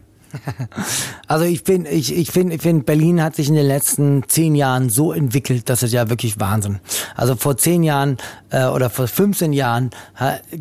Also 1.27 1.45
ich 1.45 1.63
finde, 1.63 1.91
ich, 1.91 2.13
ich 2.13 2.33
finde, 2.33 2.57
ich 2.57 2.63
finde, 2.63 2.85
Berlin 2.85 3.23
hat 3.23 3.37
sich 3.37 3.49
in 3.49 3.55
den 3.55 3.67
letzten 3.67 4.25
zehn 4.29 4.57
Jahren 4.57 4.91
so 4.91 5.13
entwickelt, 5.13 5.69
dass 5.69 5.83
es 5.83 5.93
ja 5.93 6.11
wirklich 6.11 6.41
Wahnsinn. 6.41 6.81
Also 7.15 7.37
vor 7.37 7.57
zehn 7.57 7.85
Jahren 7.85 8.17
äh, 8.51 8.67
oder 8.67 8.91
vor 8.91 9.07
15 9.07 9.53
Jahren 9.53 9.91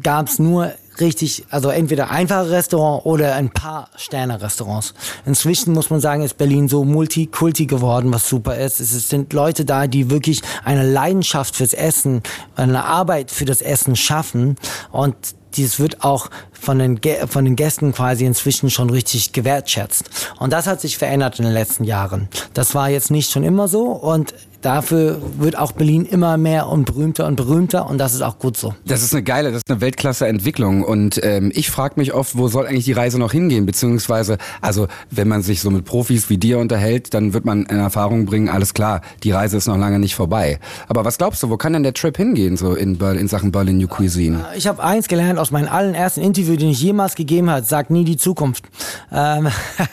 gab 0.01 0.27
es 0.27 0.37
nur 0.37 0.71
richtig, 0.99 1.45
also 1.49 1.69
entweder 1.69 2.09
einfache 2.09 2.51
Restaurant 2.51 3.05
oder 3.05 3.35
ein 3.35 3.49
paar 3.49 3.89
Sterne-Restaurants. 3.95 4.93
Inzwischen 5.25 5.73
muss 5.73 5.89
man 5.89 5.99
sagen, 5.99 6.23
ist 6.23 6.37
Berlin 6.37 6.67
so 6.67 6.83
multikulti 6.83 7.65
geworden, 7.65 8.13
was 8.13 8.27
super 8.27 8.57
ist. 8.57 8.79
Es 8.79 9.09
sind 9.09 9.33
Leute 9.33 9.65
da, 9.65 9.87
die 9.87 10.09
wirklich 10.09 10.41
eine 10.63 10.89
Leidenschaft 10.89 11.55
fürs 11.55 11.73
Essen, 11.73 12.21
eine 12.55 12.85
Arbeit 12.85 13.31
für 13.31 13.45
das 13.45 13.61
Essen 13.61 13.95
schaffen 13.95 14.55
und 14.91 15.15
dies 15.55 15.79
wird 15.79 16.03
auch 16.03 16.29
von 16.59 16.79
den, 16.79 16.99
von 17.27 17.45
den 17.45 17.55
Gästen 17.55 17.93
quasi 17.93 18.25
inzwischen 18.25 18.69
schon 18.69 18.89
richtig 18.89 19.33
gewertschätzt. 19.33 20.09
Und 20.39 20.53
das 20.53 20.67
hat 20.67 20.81
sich 20.81 20.97
verändert 20.97 21.39
in 21.39 21.45
den 21.45 21.53
letzten 21.53 21.83
Jahren. 21.83 22.27
Das 22.53 22.75
war 22.75 22.89
jetzt 22.89 23.11
nicht 23.11 23.31
schon 23.31 23.43
immer 23.43 23.67
so 23.67 23.83
und 23.85 24.33
dafür 24.61 25.21
wird 25.37 25.57
auch 25.57 25.71
Berlin 25.71 26.05
immer 26.05 26.37
mehr 26.37 26.67
und 26.67 26.85
berühmter 26.85 27.27
und 27.27 27.35
berühmter 27.35 27.89
und 27.89 27.97
das 27.97 28.13
ist 28.13 28.21
auch 28.21 28.39
gut 28.39 28.57
so. 28.57 28.75
Das 28.85 29.03
ist 29.03 29.13
eine 29.13 29.23
geile, 29.23 29.51
das 29.51 29.59
ist 29.59 29.71
eine 29.71 29.81
Weltklasse-Entwicklung 29.81 30.83
und 30.83 31.19
ähm, 31.23 31.51
ich 31.53 31.69
frage 31.69 31.95
mich 31.97 32.13
oft, 32.13 32.37
wo 32.37 32.47
soll 32.47 32.67
eigentlich 32.67 32.85
die 32.85 32.93
Reise 32.93 33.19
noch 33.19 33.31
hingehen, 33.31 33.65
beziehungsweise, 33.65 34.37
also 34.61 34.87
wenn 35.11 35.27
man 35.27 35.41
sich 35.41 35.61
so 35.61 35.69
mit 35.69 35.85
Profis 35.85 36.29
wie 36.29 36.37
dir 36.37 36.59
unterhält, 36.59 37.13
dann 37.13 37.33
wird 37.33 37.45
man 37.45 37.65
in 37.65 37.77
Erfahrung 37.77 38.25
bringen, 38.25 38.49
alles 38.49 38.73
klar, 38.73 39.01
die 39.23 39.31
Reise 39.31 39.57
ist 39.57 39.67
noch 39.67 39.77
lange 39.77 39.99
nicht 39.99 40.15
vorbei. 40.15 40.59
Aber 40.87 41.05
was 41.05 41.17
glaubst 41.17 41.41
du, 41.43 41.49
wo 41.49 41.57
kann 41.57 41.73
denn 41.73 41.83
der 41.83 41.93
Trip 41.93 42.15
hingehen, 42.15 42.57
so 42.57 42.73
in, 42.73 42.97
Berlin, 42.97 43.21
in 43.21 43.27
Sachen 43.27 43.51
Berlin 43.51 43.77
New 43.77 43.87
Cuisine? 43.87 44.45
Ich 44.55 44.67
habe 44.67 44.83
eins 44.83 45.07
gelernt 45.07 45.39
aus 45.39 45.51
meinem 45.51 45.69
allerersten 45.69 46.21
Interview, 46.49 46.55
den 46.57 46.69
ich 46.71 46.81
jemals 46.81 47.15
gegeben 47.15 47.49
habe, 47.49 47.65
sag 47.65 47.89
nie 47.89 48.03
die 48.03 48.17
Zukunft. 48.17 48.65
Ähm 49.11 49.47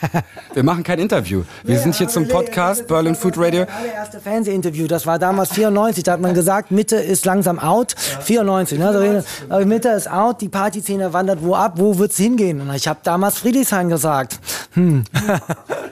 Wir 0.53 0.63
machen 0.63 0.83
kein 0.83 0.99
Interview. 0.99 1.43
Wir 1.63 1.75
ja, 1.75 1.81
sind 1.81 1.95
hier 1.95 2.07
zum 2.07 2.27
Podcast 2.27 2.87
Berlin 2.87 3.15
Food 3.15 3.37
Radio. 3.37 3.63
Allererste 3.63 4.19
Fernsehinterview, 4.19 4.87
das 4.87 5.05
war 5.05 5.19
damals 5.19 5.53
94, 5.53 6.03
da 6.03 6.13
hat 6.13 6.21
man 6.21 6.33
gesagt, 6.33 6.71
Mitte 6.71 6.95
ist 6.95 7.25
langsam 7.25 7.59
out. 7.59 7.95
94, 8.21 8.79
ne? 8.79 9.23
Also, 9.49 9.67
Mitte 9.67 9.89
ist 9.89 10.09
out, 10.09 10.41
die 10.41 10.49
Partyszene 10.49 11.13
wandert 11.13 11.43
wo 11.43 11.55
ab, 11.55 11.73
wo 11.75 11.97
wird's 11.99 12.17
hingehen? 12.17 12.61
Und 12.61 12.73
ich 12.73 12.87
habe 12.87 12.99
damals 13.03 13.37
Friedrichshain 13.37 13.89
gesagt. 13.89 14.39
Hm. 14.73 15.03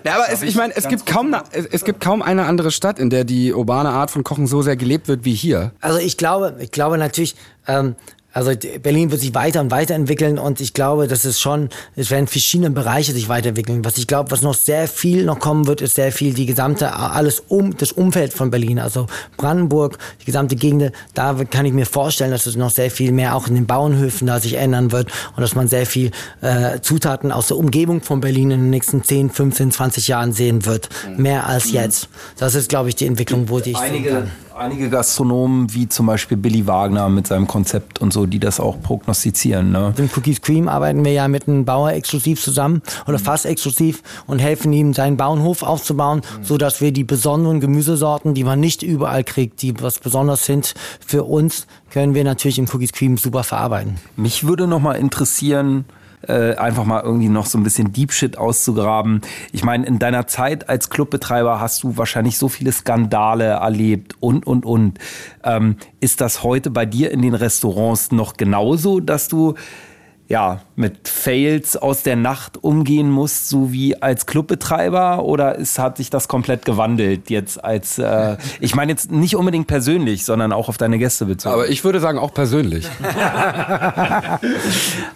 Ja, 0.04 0.16
aber 0.16 0.26
es, 0.32 0.42
ich 0.44 0.56
meine, 0.56 0.76
es 0.76 0.88
gibt 0.88 1.06
kaum, 1.06 1.36
es, 1.52 1.66
es 1.66 1.84
gibt 1.84 2.00
kaum 2.00 2.22
eine 2.22 2.46
andere 2.46 2.72
Stadt, 2.72 3.00
in 3.00 3.10
der 3.10 3.24
die 3.24 3.54
urbane 3.54 3.90
Art 3.90 4.12
von 4.12 4.24
Kochen 4.24 4.48
so 4.48 4.62
sehr 4.62 4.76
gelebt 4.76 5.08
wird 5.08 5.26
wie 5.26 5.34
hier. 5.34 5.72
Also 5.82 6.00
ich 6.00 6.18
glaube, 6.18 6.56
ich 6.60 6.72
glaube 6.72 6.98
natürlich, 6.98 7.36
ähm, 7.68 7.96
also 8.36 8.52
Berlin 8.84 9.12
wird 9.12 9.22
sich 9.22 9.34
weiter 9.34 9.62
und 9.62 9.72
weiterentwickeln 9.72 10.38
und 10.38 10.60
ich 10.60 10.74
glaube, 10.74 11.08
dass 11.08 11.24
es 11.24 11.40
schon, 11.40 11.70
es 11.96 12.12
werden 12.12 12.28
verschiedene 12.28 12.70
Bereiche 12.70 13.14
sich 13.14 13.30
weiterentwickeln. 13.30 13.86
Was 13.86 13.98
ich 13.98 14.08
glaube, 14.08 14.30
was 14.30 14.42
noch 14.42 14.54
sehr 14.54 14.90
viel 14.90 15.24
noch 15.24 15.40
kommen 15.40 15.68
wird, 15.68 15.80
ist 15.80 15.96
sehr 15.96 16.12
viel 16.12 16.34
die 16.34 16.46
gesamte, 16.46 16.94
alles 16.94 17.44
um, 17.48 17.78
das 17.78 17.94
Umfeld 17.94 18.34
von 18.34 18.52
Berlin, 18.52 18.78
also 18.78 19.08
Brandenburg, 19.38 19.98
die 20.20 20.26
gesamte 20.26 20.58
Gegend, 20.58 20.92
da 21.14 21.34
kann 21.50 21.66
ich 21.66 21.72
mir 21.72 21.86
vorstellen, 21.86 22.32
dass 22.32 22.46
es 22.46 22.58
noch 22.58 22.72
sehr 22.72 22.92
viel 22.92 23.14
mehr 23.14 23.38
auch 23.38 23.48
in 23.48 23.56
den 23.56 23.68
Bauernhöfen 23.68 24.28
da 24.28 24.42
sich 24.42 24.56
ändern 24.56 24.92
wird 24.92 25.10
und 25.38 25.42
dass 25.42 25.56
man 25.56 25.70
sehr 25.70 25.86
viel 25.86 26.12
äh, 26.42 26.82
Zutaten 26.82 27.32
aus 27.32 27.48
der 27.48 27.56
Umgebung 27.56 28.02
von 28.02 28.20
Berlin 28.20 28.52
in 28.52 28.60
den 28.60 28.70
nächsten 28.70 29.02
10, 29.02 29.30
15, 29.30 29.72
20 29.72 30.10
Jahren 30.10 30.34
sehen 30.34 30.66
wird. 30.66 30.90
Mehr 31.16 31.48
als 31.48 31.72
jetzt. 31.72 32.10
Das 32.38 32.54
ist, 32.54 32.68
glaube 32.68 32.90
ich, 32.90 32.96
die 32.96 33.06
Entwicklung, 33.06 33.48
wo 33.48 33.62
die 33.62 33.72
ich 33.72 33.78
Einige, 33.78 34.10
sehen 34.10 34.14
kann 34.14 34.45
einige 34.56 34.90
Gastronomen, 34.90 35.74
wie 35.74 35.90
zum 35.90 36.06
Beispiel 36.06 36.38
Billy 36.38 36.66
Wagner 36.66 37.10
mit 37.10 37.28
seinem 37.28 37.48
Konzept 37.48 38.00
und 38.00 38.14
so, 38.14 38.26
die 38.26 38.40
das 38.40 38.60
auch 38.60 38.82
prognostizieren. 38.82 39.72
Ne? 39.72 39.94
Mit 39.98 40.16
Cookies 40.18 40.42
Cream 40.42 40.68
arbeiten 40.68 41.04
wir 41.04 41.12
ja 41.12 41.28
mit 41.28 41.48
einem 41.48 41.66
Bauer 41.66 41.92
exklusiv 41.92 42.42
zusammen 42.42 42.82
oder 43.08 43.20
fast 43.20 43.46
exklusiv 43.46 44.02
und 44.28 44.40
helfen 44.40 44.72
ihm, 44.74 44.94
seinen 44.94 45.18
Bauernhof 45.18 45.64
aufzubauen, 45.64 46.22
mhm. 46.40 46.44
so 46.44 46.58
dass 46.58 46.82
wir 46.82 46.92
die 46.92 47.04
besonderen 47.04 47.60
Gemüsesorten, 47.60 48.34
die 48.34 48.44
man 48.44 48.60
nicht 48.60 48.82
überall 48.82 49.24
kriegt, 49.24 49.62
die 49.62 49.74
was 49.82 50.00
besonders 50.00 50.46
sind 50.46 50.74
für 51.06 51.24
uns, 51.24 51.68
können 51.90 52.14
wir 52.14 52.24
natürlich 52.24 52.60
im 52.60 52.68
Cookies 52.72 52.94
Cream 52.94 53.18
super 53.18 53.44
verarbeiten. 53.44 53.98
Mich 54.16 54.48
würde 54.48 54.68
noch 54.68 54.80
mal 54.80 54.94
interessieren, 54.94 55.86
äh, 56.28 56.56
einfach 56.56 56.86
mal 56.86 57.02
irgendwie 57.04 57.30
noch 57.30 57.46
so 57.46 57.58
ein 57.58 57.64
bisschen 57.64 57.94
Deep 57.94 58.12
Shit 58.12 58.38
auszugraben. 58.38 59.22
Ich 59.52 59.64
meine, 59.64 59.86
in 59.86 60.00
deiner 60.00 60.28
Zeit 60.28 60.70
als 60.70 60.90
Clubbetreiber 60.90 61.60
hast 61.60 61.84
du 61.84 61.98
wahrscheinlich 61.98 62.38
so 62.38 62.50
viele 62.50 62.72
Skandale 62.72 63.46
erlebt 63.46 64.16
und, 64.20 64.46
und, 64.48 64.66
und. 64.66 65.00
Ähm, 65.44 65.78
ist 66.00 66.22
das 66.22 66.44
heute 66.44 66.72
bei 66.72 66.86
dir 66.86 67.12
in 67.12 67.22
den 67.22 67.34
Restaurants 67.34 68.12
noch 68.12 68.38
genauso, 68.38 69.00
dass 69.00 69.28
du 69.28 69.56
ja, 70.28 70.62
mit 70.76 71.08
Fails 71.08 71.78
aus 71.78 72.02
der 72.02 72.16
Nacht 72.16 72.64
umgehen 72.64 73.12
musst, 73.12 73.48
so 73.48 73.72
wie 73.72 74.02
als 74.02 74.26
Clubbetreiber? 74.26 75.24
Oder 75.24 75.56
ist, 75.56 75.78
hat 75.78 75.98
sich 75.98 76.10
das 76.10 76.28
komplett 76.28 76.66
gewandelt 76.66 77.30
jetzt 77.30 77.64
als, 77.64 78.00
äh, 78.00 78.38
ich 78.60 78.76
meine 78.76 78.92
jetzt 78.92 79.12
nicht 79.12 79.36
unbedingt 79.36 79.68
persönlich, 79.68 80.26
sondern 80.26 80.52
auch 80.52 80.68
auf 80.68 80.78
deine 80.78 80.98
Gäste 80.98 81.26
bezogen? 81.26 81.54
Aber 81.54 81.70
ich 81.70 81.84
würde 81.84 82.00
sagen 82.00 82.18
auch 82.18 82.34
persönlich. 82.34 82.88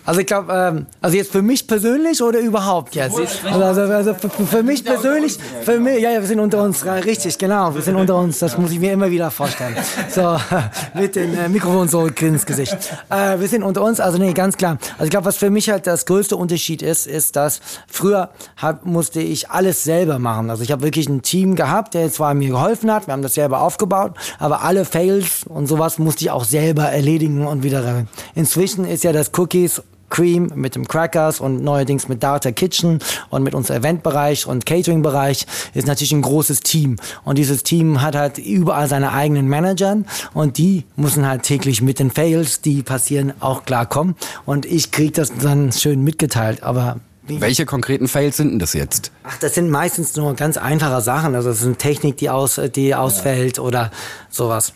also 0.06 0.20
ich 0.20 0.28
glaube, 0.28 0.54
ähm, 0.54 0.86
also 1.02 1.18
jetzt 1.18 1.32
für 1.32 1.42
mich 1.42 1.66
persönlich 1.66 2.22
oder 2.22 2.40
überhaupt 2.40 2.94
jetzt? 2.94 3.20
Also, 3.46 3.64
also, 3.64 3.82
also 3.82 4.14
für, 4.14 4.30
für, 4.30 4.64
mich 4.64 4.86
persönlich, 4.86 5.40
für 5.64 5.80
mich, 5.80 6.02
ja, 6.02 6.12
ja, 6.12 6.20
wir 6.20 6.28
sind 6.28 6.40
unter 6.40 6.62
uns, 6.62 6.86
richtig, 6.86 7.40
genau, 7.40 7.74
wir 7.74 7.82
sind 7.82 7.96
unter 7.96 8.16
uns, 8.16 8.38
das 8.40 8.58
muss 8.60 8.72
ich 8.72 8.80
mir 8.80 8.94
immer 8.94 9.10
wieder 9.10 9.32
vorstellen. 9.32 9.76
So, 10.10 10.38
mit 10.94 11.16
dem 11.16 11.34
äh, 11.34 11.50
Mikrofon 11.50 11.88
so 11.88 12.08
ins 12.08 12.46
Gesicht. 12.46 12.78
Äh, 13.10 13.40
wir 13.40 13.48
sind 13.48 13.64
unter 13.64 13.82
uns, 13.82 14.00
also 14.00 14.20
nee, 14.20 14.34
ganz 14.34 14.56
klar. 14.56 14.78
Also 15.00 15.06
ich 15.06 15.12
glaube, 15.12 15.28
was 15.28 15.38
für 15.38 15.50
mich 15.50 15.70
halt 15.70 15.88
das 15.88 16.06
größte 16.06 16.36
Unterschied 16.36 16.82
ist, 16.82 17.08
ist, 17.08 17.38
dass 17.38 17.62
früher 17.88 18.32
hab, 18.58 18.86
musste 18.86 19.22
ich 19.22 19.50
alles 19.50 19.86
selber 19.86 20.20
machen. 20.20 20.50
Also 20.50 20.62
ich 20.62 20.74
habe 20.74 20.84
wirklich 20.84 21.08
ein 21.08 21.22
Team 21.22 21.56
gehabt, 21.56 21.94
der 21.94 22.12
zwar 22.12 22.34
mir 22.34 22.50
geholfen 22.50 22.92
hat, 22.92 23.08
wir 23.08 23.14
haben 23.14 23.22
das 23.22 23.36
selber 23.36 23.62
aufgebaut, 23.62 24.18
aber 24.40 24.62
alle 24.62 24.84
Fails 24.84 25.46
und 25.48 25.68
sowas 25.68 26.00
musste 26.00 26.26
ich 26.26 26.32
auch 26.32 26.44
selber 26.44 26.84
erledigen 26.84 27.48
und 27.48 27.64
wieder. 27.64 28.08
Inzwischen 28.36 28.84
ist 28.84 29.06
ja 29.06 29.14
das 29.14 29.32
Cookies 29.38 29.82
Cream 30.10 30.52
mit 30.56 30.76
dem 30.76 30.88
Crackers 30.88 31.40
und 31.40 31.64
neuerdings 31.64 32.08
mit 32.08 32.24
Data 32.24 32.52
Kitchen 32.52 33.00
und 33.30 33.44
mit 33.44 33.54
unserem 33.54 33.82
Eventbereich 33.82 34.48
und 34.48 34.66
Catering-Bereich 34.66 35.46
ist 35.74 35.88
natürlich 35.88 36.12
ein 36.12 36.22
großes 36.22 36.62
Team. 36.62 36.98
Und 37.24 37.38
dieses 37.38 37.64
Team 37.64 38.02
hat 38.02 38.16
halt 38.16 38.38
überall 38.38 38.88
seine 38.88 39.14
eigenen 39.14 39.48
Managern 39.48 40.06
und 40.34 40.58
die 40.58 40.86
müssen 40.96 41.28
halt 41.28 41.44
täglich 41.44 41.82
mit 41.82 42.00
den 42.00 42.12
Fails, 42.12 42.62
die 42.62 42.84
passieren, 42.84 43.34
auch 43.40 43.66
klarkommen. 43.66 44.16
Und 44.46 44.66
ich 44.66 44.92
kriege 44.92 45.12
das 45.12 45.32
dann 45.36 45.72
schön 45.72 46.04
mitgeteilt. 46.04 46.64
Aber 46.64 47.00
welche 47.28 47.66
konkreten 47.66 48.08
Fails 48.08 48.38
sind 48.38 48.52
denn 48.52 48.60
das 48.60 48.74
jetzt? 48.74 49.12
Ach, 49.24 49.38
das 49.38 49.56
sind 49.56 49.70
meistens 49.70 50.16
nur 50.16 50.34
ganz 50.36 50.58
einfache 50.58 51.02
Sachen. 51.02 51.36
Also 51.36 51.50
es 51.50 51.60
ist 51.60 51.66
eine 51.66 51.76
Technik, 51.76 52.18
die, 52.18 52.30
aus, 52.30 52.60
die 52.76 52.96
ausfällt 52.96 53.58
ja. 53.58 53.64
oder 53.64 53.92
sowas. 54.30 54.74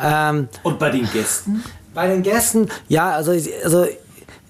Ähm, 0.00 0.48
Und 0.62 0.78
bei 0.78 0.90
den 0.90 1.10
Gästen? 1.10 1.64
Bei 1.94 2.08
den 2.08 2.22
Gästen, 2.22 2.68
ja, 2.88 3.12
also, 3.12 3.32
also 3.64 3.86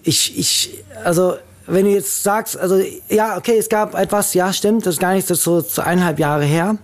ich, 0.07 0.39
ich, 0.39 0.85
also 1.05 1.37
wenn 1.67 1.85
du 1.85 1.91
jetzt 1.91 2.23
sagst, 2.23 2.57
also 2.57 2.81
ja, 3.09 3.37
okay, 3.37 3.59
es 3.59 3.69
gab 3.69 3.95
etwas, 3.95 4.35
ja, 4.35 4.53
stimmt, 4.53 4.87
das 4.87 4.95
ist 4.95 5.01
gar 5.01 5.15
nicht 5.15 5.27
so, 5.27 5.61
so 5.61 5.83
eineinhalb 5.83 6.19
Jahre 6.19 6.45
her. 6.45 6.77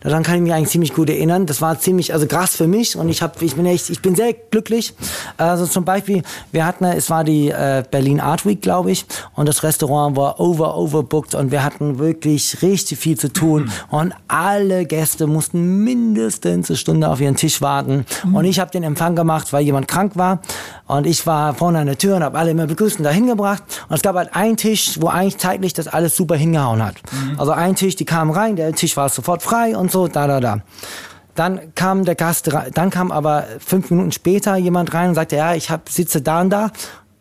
Daran 0.00 0.22
kann 0.22 0.36
ich 0.36 0.42
mich 0.42 0.52
eigentlich 0.52 0.70
ziemlich 0.70 0.94
gut 0.94 1.10
erinnern. 1.10 1.46
Das 1.46 1.60
war 1.60 1.78
ziemlich, 1.78 2.12
also 2.12 2.26
krass 2.26 2.56
für 2.56 2.66
mich 2.66 2.96
und 2.96 3.08
ich 3.08 3.22
habe, 3.22 3.44
ich 3.44 3.56
bin 3.56 3.66
echt, 3.66 3.90
ich 3.90 4.02
bin 4.02 4.14
sehr 4.14 4.32
glücklich. 4.32 4.94
Also 5.36 5.66
zum 5.66 5.84
Beispiel, 5.84 6.22
wir 6.52 6.66
hatten, 6.66 6.84
es 6.84 7.10
war 7.10 7.24
die 7.24 7.48
äh, 7.48 7.82
Berlin 7.90 8.20
Art 8.20 8.46
Week, 8.46 8.60
glaube 8.60 8.90
ich, 8.90 9.06
und 9.34 9.48
das 9.48 9.62
Restaurant 9.62 10.16
war 10.16 10.40
over, 10.40 10.76
overbooked 10.76 11.34
und 11.34 11.50
wir 11.50 11.64
hatten 11.64 11.98
wirklich 11.98 12.62
richtig 12.62 12.98
viel 12.98 13.18
zu 13.18 13.32
tun 13.32 13.70
und 13.90 14.14
alle 14.28 14.84
Gäste 14.86 15.26
mussten 15.26 15.84
mindestens 15.84 16.70
eine 16.70 16.76
Stunde 16.76 17.08
auf 17.08 17.20
ihren 17.20 17.36
Tisch 17.36 17.60
warten 17.60 18.04
und 18.32 18.44
ich 18.44 18.60
habe 18.60 18.70
den 18.70 18.82
Empfang 18.82 19.16
gemacht, 19.16 19.52
weil 19.52 19.64
jemand 19.64 19.88
krank 19.88 20.12
war 20.14 20.40
und 20.86 21.06
ich 21.06 21.26
war 21.26 21.54
vorne 21.54 21.78
an 21.78 21.86
der 21.86 21.98
Tür 21.98 22.16
und 22.16 22.22
habe 22.22 22.38
alle 22.38 22.50
immer 22.50 22.66
begrüßt 22.66 22.98
und 22.98 23.04
dahin 23.04 23.26
gebracht 23.26 23.62
und 23.88 23.96
es 23.96 24.02
gab 24.02 24.16
halt 24.16 24.34
einen 24.34 24.56
Tisch, 24.56 24.98
wo 25.00 25.08
eigentlich 25.08 25.38
zeitlich 25.38 25.72
das 25.72 25.88
alles 25.88 26.16
super 26.16 26.36
hingehauen 26.36 26.84
hat. 26.84 26.96
Mhm. 27.12 27.38
Also 27.38 27.52
ein 27.52 27.74
Tisch, 27.76 27.96
die 27.96 28.04
kamen 28.04 28.30
rein, 28.30 28.56
der 28.56 28.72
Tisch 28.72 28.96
war 28.96 29.08
sofort 29.08 29.42
frei 29.42 29.67
vorbei 29.68 29.76
und 29.76 29.90
so, 29.90 30.08
da, 30.08 30.26
da, 30.26 30.40
da. 30.40 30.58
Dann 31.34 31.74
kam 31.74 32.04
der 32.04 32.16
Gast, 32.16 32.50
dann 32.74 32.90
kam 32.90 33.12
aber 33.12 33.44
fünf 33.64 33.90
Minuten 33.90 34.10
später 34.10 34.56
jemand 34.56 34.92
rein 34.92 35.10
und 35.10 35.14
sagte, 35.14 35.36
ja, 35.36 35.54
ich 35.54 35.70
hab, 35.70 35.88
sitze 35.88 36.20
da 36.20 36.40
und 36.40 36.50
da. 36.50 36.70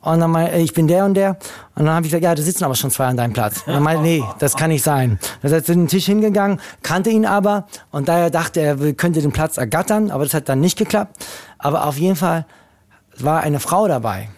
Und 0.01 0.21
dann 0.21 0.31
meinte, 0.31 0.57
ich 0.57 0.73
bin 0.73 0.87
der 0.87 1.05
und 1.05 1.15
der. 1.15 1.37
Und 1.75 1.85
dann 1.85 1.93
habe 1.93 2.05
ich 2.05 2.11
gesagt, 2.11 2.23
ja, 2.23 2.33
da 2.33 2.41
sitzen 2.41 2.63
aber 2.63 2.75
schon 2.75 2.89
zwei 2.89 3.05
an 3.05 3.17
deinem 3.17 3.33
Platz. 3.33 3.63
Und 3.67 3.73
dann 3.73 3.83
meinte, 3.83 4.03
nee, 4.03 4.23
das 4.39 4.55
kann 4.55 4.69
nicht 4.69 4.83
sein. 4.83 5.19
Dann 5.41 5.51
ist 5.51 5.57
er 5.57 5.63
zu 5.63 5.73
dem 5.73 5.87
Tisch 5.87 6.05
hingegangen, 6.05 6.59
kannte 6.81 7.09
ihn 7.09 7.25
aber 7.25 7.67
und 7.91 8.07
daher 8.07 8.29
dachte 8.29 8.61
er, 8.61 8.93
könnte 8.93 9.21
den 9.21 9.31
Platz 9.31 9.57
ergattern, 9.57 10.09
aber 10.09 10.23
das 10.23 10.33
hat 10.33 10.49
dann 10.49 10.61
nicht 10.61 10.77
geklappt. 10.77 11.25
Aber 11.59 11.85
auf 11.85 11.97
jeden 11.97 12.15
Fall 12.15 12.45
war 13.19 13.41
eine 13.41 13.59
Frau 13.59 13.87
dabei 13.87 14.29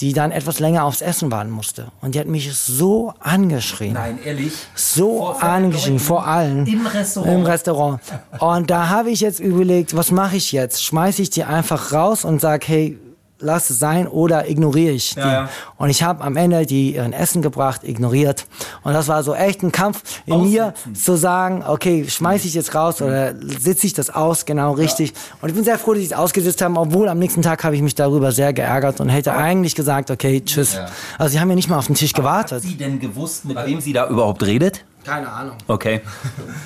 die 0.00 0.12
dann 0.12 0.30
etwas 0.30 0.58
länger 0.58 0.84
aufs 0.84 1.00
Essen 1.00 1.30
warten 1.30 1.50
musste. 1.50 1.88
Und 2.00 2.14
die 2.14 2.20
hat 2.20 2.26
mich 2.26 2.54
so 2.56 3.12
angeschrien. 3.20 3.94
Nein, 3.94 4.18
ehrlich? 4.24 4.52
So 4.74 5.18
vor 5.18 5.42
angeschrien, 5.42 5.98
vor 5.98 6.26
allen. 6.26 6.66
Im 6.66 6.86
Restaurant? 6.86 7.32
Im 7.32 7.42
Restaurant. 7.44 8.00
Und 8.38 8.70
da 8.70 8.88
habe 8.88 9.10
ich 9.10 9.20
jetzt 9.20 9.40
überlegt, 9.40 9.94
was 9.96 10.10
mache 10.10 10.36
ich 10.36 10.52
jetzt? 10.52 10.82
Schmeiße 10.82 11.22
ich 11.22 11.30
die 11.30 11.44
einfach 11.44 11.92
raus 11.92 12.24
und 12.24 12.40
sage, 12.40 12.66
hey, 12.66 12.98
lass 13.42 13.70
es 13.70 13.78
sein 13.78 14.08
oder 14.08 14.48
ignoriere 14.48 14.92
ich 14.92 15.14
die. 15.14 15.20
Ja, 15.20 15.32
ja. 15.32 15.48
Und 15.76 15.90
ich 15.90 16.02
habe 16.02 16.22
am 16.24 16.36
Ende 16.36 16.64
die 16.66 16.94
ihren 16.94 17.12
Essen 17.12 17.42
gebracht, 17.42 17.82
ignoriert. 17.84 18.46
Und 18.82 18.94
das 18.94 19.08
war 19.08 19.22
so 19.22 19.34
echt 19.34 19.62
ein 19.62 19.72
Kampf 19.72 20.02
in 20.26 20.34
Aussitzen. 20.34 20.50
mir 20.50 20.74
zu 20.94 21.16
sagen, 21.16 21.64
okay, 21.66 22.06
schmeiße 22.08 22.46
ich 22.46 22.54
jetzt 22.54 22.74
raus 22.74 23.02
oder 23.02 23.34
sitze 23.40 23.86
ich 23.86 23.94
das 23.94 24.10
aus, 24.10 24.46
genau 24.46 24.72
richtig. 24.72 25.10
Ja. 25.10 25.16
Und 25.42 25.48
ich 25.50 25.54
bin 25.54 25.64
sehr 25.64 25.78
froh, 25.78 25.92
dass 25.92 26.02
ich 26.02 26.10
es 26.10 26.16
ausgesetzt 26.16 26.62
habe, 26.62 26.78
obwohl 26.78 27.08
am 27.08 27.18
nächsten 27.18 27.42
Tag 27.42 27.64
habe 27.64 27.76
ich 27.76 27.82
mich 27.82 27.94
darüber 27.94 28.32
sehr 28.32 28.52
geärgert 28.52 29.00
und 29.00 29.08
hätte 29.08 29.34
eigentlich 29.34 29.74
gesagt, 29.74 30.10
okay, 30.10 30.42
tschüss. 30.44 30.78
Also 31.18 31.32
sie 31.32 31.40
haben 31.40 31.48
ja 31.48 31.56
nicht 31.56 31.68
mal 31.68 31.78
auf 31.78 31.86
den 31.86 31.96
Tisch 31.96 32.12
gewartet. 32.12 32.62
Hat 32.62 32.62
sie 32.62 32.76
denn 32.76 32.98
gewusst, 32.98 33.44
mit 33.44 33.56
wem 33.66 33.80
sie 33.80 33.92
da 33.92 34.08
überhaupt 34.08 34.42
redet? 34.44 34.84
Keine 35.04 35.28
Ahnung. 35.28 35.56
Okay. 35.66 36.00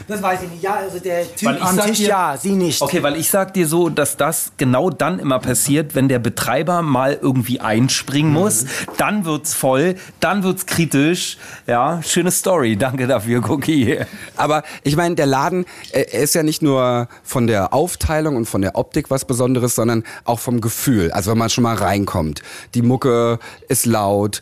Das 0.08 0.22
weiß 0.22 0.42
ich 0.44 0.50
nicht. 0.50 0.62
Ja, 0.62 0.74
also 0.76 1.00
der 1.00 1.24
Typ 1.34 1.48
Weil 1.48 1.56
ich 1.56 1.62
am 1.62 1.80
Tisch, 1.80 1.98
dir- 1.98 2.08
ja, 2.08 2.36
sie 2.40 2.52
nicht. 2.52 2.80
Okay, 2.80 3.02
weil 3.02 3.16
ich 3.16 3.28
sag 3.28 3.52
dir 3.54 3.66
so, 3.66 3.88
dass 3.88 4.16
das 4.16 4.52
genau 4.56 4.88
dann 4.88 5.18
immer 5.18 5.40
passiert, 5.40 5.96
wenn 5.96 6.08
der 6.08 6.20
Betreiber 6.20 6.80
mal 6.82 7.18
irgendwie 7.20 7.58
einspringen 7.58 8.32
muss. 8.32 8.66
Dann 8.98 9.24
wird's 9.24 9.52
voll, 9.52 9.96
dann 10.20 10.44
wird's 10.44 10.66
kritisch. 10.66 11.38
Ja, 11.66 12.00
schöne 12.04 12.30
Story. 12.30 12.76
Danke 12.76 13.08
dafür, 13.08 13.42
Cookie. 13.50 13.98
Aber 14.36 14.62
ich 14.84 14.94
meine, 14.96 15.16
der 15.16 15.26
Laden, 15.26 15.64
äh, 15.90 16.02
er 16.12 16.20
ist 16.22 16.36
ja 16.36 16.44
nicht 16.44 16.62
nur 16.62 17.08
von 17.24 17.48
der 17.48 17.72
Aufteilung 17.74 18.36
und 18.36 18.46
von 18.46 18.62
der 18.62 18.76
Optik 18.76 19.10
was 19.10 19.24
Besonderes, 19.24 19.74
sondern 19.74 20.04
auch 20.24 20.38
vom 20.38 20.60
Gefühl. 20.60 21.10
Also 21.10 21.32
wenn 21.32 21.38
man 21.38 21.50
schon 21.50 21.64
mal 21.64 21.74
reinkommt. 21.74 22.42
Die 22.74 22.82
Mucke 22.82 23.40
ist 23.68 23.86
laut. 23.86 24.40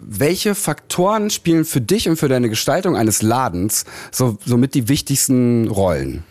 Welche 0.00 0.56
Faktoren 0.56 1.30
spielen 1.30 1.64
für 1.64 1.80
dich 1.80 2.08
und 2.08 2.16
für 2.16 2.28
deine 2.28 2.48
Gestaltung 2.48 2.96
eines 2.96 3.22
Ladens 3.22 3.33
so, 4.10 4.38
somit 4.44 4.74
die 4.74 4.88
wichtigsten 4.88 5.68
Rollen? 5.68 6.24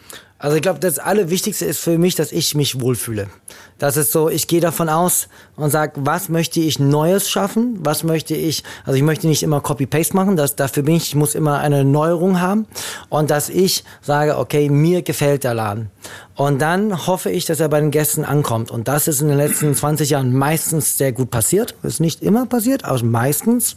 Also 0.44 0.58
ich 0.58 0.62
glaube, 0.62 0.80
das 0.80 1.00
Allerwichtigste 1.00 1.64
ist 1.64 1.80
für 1.80 1.98
mich, 1.98 2.16
dass 2.16 2.34
ich 2.34 2.54
mich 2.54 2.82
wohlfühle. 2.82 3.30
Das 3.78 3.96
ist 3.96 4.12
so, 4.12 4.28
ich 4.28 4.48
gehe 4.48 4.60
davon 4.60 4.90
aus 4.90 5.30
und 5.56 5.70
sage, 5.70 5.94
was 5.96 6.28
möchte 6.28 6.60
ich 6.60 6.80
Neues 6.80 7.30
schaffen? 7.30 7.78
Was 7.80 8.04
möchte 8.04 8.36
ich, 8.36 8.66
also 8.84 8.98
ich 8.98 9.04
möchte 9.04 9.28
nicht 9.28 9.42
immer 9.42 9.62
Copy-Paste 9.62 10.14
machen, 10.18 10.36
das, 10.36 10.58
dafür 10.58 10.84
bin 10.84 10.96
ich, 10.96 11.08
ich 11.08 11.16
muss 11.16 11.34
immer 11.34 11.60
eine 11.60 11.86
Neuerung 11.86 12.42
haben. 12.42 12.68
Und 13.08 13.32
dass 13.32 13.48
ich 13.48 13.86
sage, 14.02 14.38
okay, 14.38 14.70
mir 14.70 15.02
gefällt 15.02 15.46
der 15.46 15.54
Laden. 15.54 15.90
Und 16.36 16.62
dann 16.62 17.06
hoffe 17.06 17.30
ich, 17.30 17.46
dass 17.46 17.60
er 17.60 17.70
bei 17.70 17.80
den 17.80 17.92
Gästen 17.92 18.26
ankommt. 18.26 18.72
Und 18.72 18.88
das 18.88 19.08
ist 19.08 19.22
in 19.22 19.28
den 19.28 19.38
letzten 19.38 19.76
20 19.76 20.10
Jahren 20.10 20.34
meistens 20.34 20.98
sehr 20.98 21.12
gut 21.12 21.30
passiert. 21.30 21.76
Ist 21.84 22.00
nicht 22.00 22.24
immer 22.24 22.48
passiert, 22.48 22.86
aber 22.86 23.04
meistens. 23.04 23.76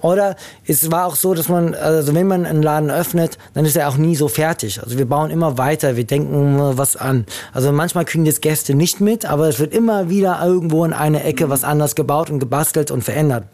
Oder 0.00 0.36
es 0.66 0.90
war 0.90 1.04
auch 1.04 1.16
so, 1.16 1.34
dass 1.34 1.48
man, 1.50 1.74
also 1.74 2.14
wenn 2.14 2.26
man 2.26 2.46
einen 2.46 2.62
Laden 2.62 2.90
öffnet, 2.90 3.36
dann 3.52 3.66
ist 3.66 3.76
er 3.76 3.88
auch 3.88 3.98
nie 3.98 4.16
so 4.16 4.28
fertig. 4.28 4.82
Also 4.82 4.96
wir 4.96 5.06
bauen 5.06 5.30
immer 5.30 5.58
weiter, 5.58 5.96
wir 5.96 6.04
denken 6.04 6.58
was 6.78 6.96
an. 6.96 7.26
Also 7.52 7.72
manchmal 7.72 8.06
kriegen 8.06 8.24
das 8.24 8.40
Gäste 8.40 8.74
nicht 8.74 9.00
mit, 9.02 9.26
aber 9.26 9.48
es 9.48 9.58
wird 9.58 9.74
immer 9.74 10.08
wieder 10.08 10.40
irgendwo 10.42 10.84
in 10.86 10.94
eine 10.94 11.24
Ecke 11.24 11.50
was 11.50 11.62
anders 11.62 11.94
gebaut 11.94 12.30
und 12.30 12.38
gebastelt 12.38 12.90
und 12.90 13.04
verändert. 13.04 13.44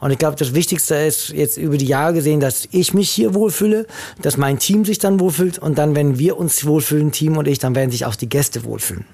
Und 0.00 0.10
ich 0.10 0.18
glaube, 0.18 0.36
das 0.36 0.52
Wichtigste 0.52 0.96
ist 0.96 1.30
jetzt 1.30 1.56
über 1.56 1.78
die 1.78 1.86
Jahre 1.86 2.12
gesehen, 2.12 2.40
dass 2.40 2.68
ich 2.72 2.92
mich 2.92 3.08
hier 3.08 3.32
wohlfühle, 3.32 3.86
dass 4.20 4.36
mein 4.36 4.58
Team 4.58 4.84
sich 4.84 4.98
dann 4.98 5.18
wohlfühlt 5.18 5.58
und 5.58 5.78
dann, 5.78 5.94
wenn 5.94 6.18
wir 6.18 6.36
uns 6.36 6.66
wohlfühlen, 6.66 7.12
Team 7.12 7.38
und 7.38 7.48
ich, 7.48 7.58
dann 7.58 7.74
werden 7.74 7.90
sich 7.90 8.01
auch 8.04 8.16
die 8.16 8.28
Gäste 8.28 8.64
wohlfühlen. 8.64 9.04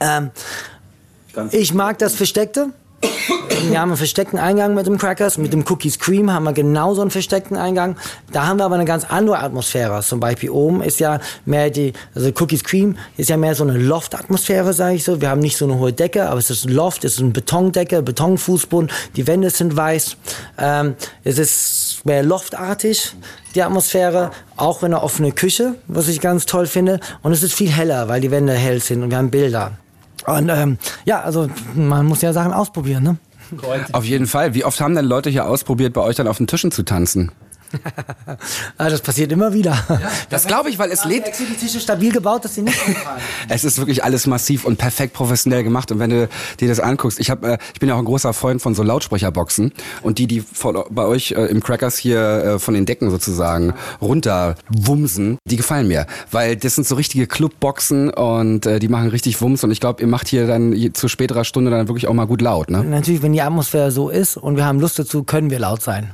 Ähm, 0.00 0.30
ich 1.52 1.74
mag 1.74 1.98
das 1.98 2.14
Versteckte. 2.14 2.70
Wir 3.00 3.80
haben 3.80 3.90
einen 3.90 3.96
versteckten 3.96 4.38
Eingang 4.38 4.74
mit 4.74 4.86
dem 4.86 4.98
Crackers, 4.98 5.38
mit 5.38 5.52
dem 5.52 5.64
Cookies 5.68 5.98
Cream 5.98 6.32
haben 6.32 6.44
wir 6.44 6.52
genauso 6.52 7.00
einen 7.00 7.10
versteckten 7.10 7.56
Eingang. 7.56 7.96
Da 8.32 8.46
haben 8.46 8.58
wir 8.58 8.64
aber 8.64 8.76
eine 8.76 8.84
ganz 8.84 9.04
andere 9.04 9.38
Atmosphäre. 9.38 10.00
Zum 10.02 10.20
Beispiel 10.20 10.50
oben 10.50 10.82
ist 10.82 11.00
ja 11.00 11.20
mehr 11.44 11.70
die, 11.70 11.92
also 12.14 12.30
Cookies 12.40 12.64
Cream 12.64 12.96
ist 13.16 13.30
ja 13.30 13.36
mehr 13.36 13.54
so 13.54 13.64
eine 13.64 13.76
Loft-Atmosphäre, 13.76 14.72
sage 14.72 14.96
ich 14.96 15.04
so. 15.04 15.20
Wir 15.20 15.30
haben 15.30 15.40
nicht 15.40 15.56
so 15.56 15.64
eine 15.64 15.78
hohe 15.78 15.92
Decke, 15.92 16.28
aber 16.28 16.38
es 16.38 16.50
ist 16.50 16.66
ein 16.66 16.72
Loft, 16.72 17.04
es 17.04 17.14
ist 17.14 17.20
eine 17.20 17.30
Betondecke, 17.30 18.02
Betonfußboden, 18.02 18.90
die 19.16 19.26
Wände 19.26 19.50
sind 19.50 19.76
weiß. 19.76 20.16
Ähm, 20.58 20.94
es 21.24 21.38
ist 21.38 22.00
mehr 22.04 22.22
loftartig, 22.22 23.12
die 23.58 23.62
Atmosphäre, 23.64 24.30
auch 24.56 24.82
in 24.82 24.94
einer 24.94 25.02
offenen 25.02 25.34
Küche, 25.34 25.74
was 25.88 26.06
ich 26.06 26.20
ganz 26.20 26.46
toll 26.46 26.66
finde. 26.66 27.00
Und 27.22 27.32
es 27.32 27.42
ist 27.42 27.54
viel 27.54 27.70
heller, 27.70 28.08
weil 28.08 28.20
die 28.20 28.30
Wände 28.30 28.52
hell 28.52 28.80
sind 28.80 29.02
und 29.02 29.10
wir 29.10 29.18
haben 29.18 29.30
Bilder. 29.30 29.72
Und 30.26 30.48
ähm, 30.48 30.78
ja, 31.04 31.22
also 31.22 31.48
man 31.74 32.06
muss 32.06 32.22
ja 32.22 32.32
Sachen 32.32 32.52
ausprobieren, 32.52 33.02
ne? 33.02 33.16
Auf 33.92 34.04
jeden 34.04 34.26
Fall. 34.26 34.54
Wie 34.54 34.64
oft 34.64 34.80
haben 34.80 34.94
denn 34.94 35.06
Leute 35.06 35.30
hier 35.30 35.46
ausprobiert, 35.46 35.94
bei 35.94 36.02
euch 36.02 36.16
dann 36.16 36.28
auf 36.28 36.36
den 36.36 36.46
Tischen 36.46 36.70
zu 36.70 36.84
tanzen? 36.84 37.32
Ah, 38.76 38.88
das 38.88 39.00
passiert 39.00 39.32
immer 39.32 39.52
wieder. 39.52 39.76
Das 40.30 40.46
glaube 40.46 40.70
ich, 40.70 40.78
weil 40.78 40.90
es 40.90 41.04
lebt. 41.04 41.26
Extra 41.26 41.44
die 41.44 41.54
Tische 41.54 41.80
stabil 41.80 42.12
gebaut, 42.12 42.44
dass 42.44 42.54
sie 42.54 42.62
nicht 42.62 42.78
umfallen. 42.86 43.20
Es 43.48 43.64
ist 43.64 43.78
wirklich 43.78 44.04
alles 44.04 44.26
massiv 44.26 44.64
und 44.64 44.76
perfekt 44.76 45.14
professionell 45.14 45.64
gemacht. 45.64 45.90
Und 45.90 45.98
wenn 45.98 46.10
du 46.10 46.28
dir 46.60 46.68
das 46.68 46.80
anguckst, 46.80 47.18
ich, 47.18 47.30
hab, 47.30 47.44
äh, 47.44 47.58
ich 47.72 47.80
bin 47.80 47.88
ja 47.88 47.94
auch 47.94 47.98
ein 47.98 48.04
großer 48.04 48.32
Freund 48.32 48.62
von 48.62 48.74
so 48.74 48.82
Lautsprecherboxen. 48.82 49.72
Und 50.02 50.18
die, 50.18 50.26
die 50.26 50.40
von, 50.40 50.82
bei 50.90 51.04
euch 51.04 51.32
äh, 51.32 51.46
im 51.46 51.62
Crackers 51.62 51.96
hier 51.98 52.20
äh, 52.20 52.58
von 52.58 52.74
den 52.74 52.86
Decken 52.86 53.10
sozusagen 53.10 53.74
runterwumsen, 54.00 55.38
die 55.44 55.56
gefallen 55.56 55.88
mir. 55.88 56.06
Weil 56.30 56.56
das 56.56 56.74
sind 56.74 56.86
so 56.86 56.94
richtige 56.94 57.26
Clubboxen 57.26 58.10
und 58.10 58.66
äh, 58.66 58.78
die 58.78 58.88
machen 58.88 59.08
richtig 59.08 59.40
Wumms. 59.40 59.64
Und 59.64 59.70
ich 59.70 59.80
glaube, 59.80 60.02
ihr 60.02 60.08
macht 60.08 60.28
hier 60.28 60.46
dann 60.46 60.74
zu 60.94 61.08
späterer 61.08 61.44
Stunde 61.44 61.70
dann 61.70 61.88
wirklich 61.88 62.06
auch 62.06 62.14
mal 62.14 62.26
gut 62.26 62.42
laut. 62.42 62.70
Ne? 62.70 62.84
Natürlich, 62.84 63.22
wenn 63.22 63.32
die 63.32 63.42
Atmosphäre 63.42 63.90
so 63.90 64.08
ist 64.08 64.36
und 64.36 64.56
wir 64.56 64.64
haben 64.64 64.80
Lust 64.80 64.98
dazu, 64.98 65.24
können 65.24 65.50
wir 65.50 65.58
laut 65.58 65.82
sein. 65.82 66.12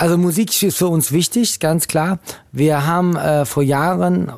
Also 0.00 0.16
Musik 0.16 0.62
ist 0.62 0.78
für 0.78 0.88
uns 0.88 1.12
wichtig, 1.12 1.60
ganz 1.60 1.86
klar. 1.86 2.20
Wir 2.52 2.86
haben 2.86 3.16
äh, 3.16 3.44
vor 3.44 3.62
Jahren 3.62 4.32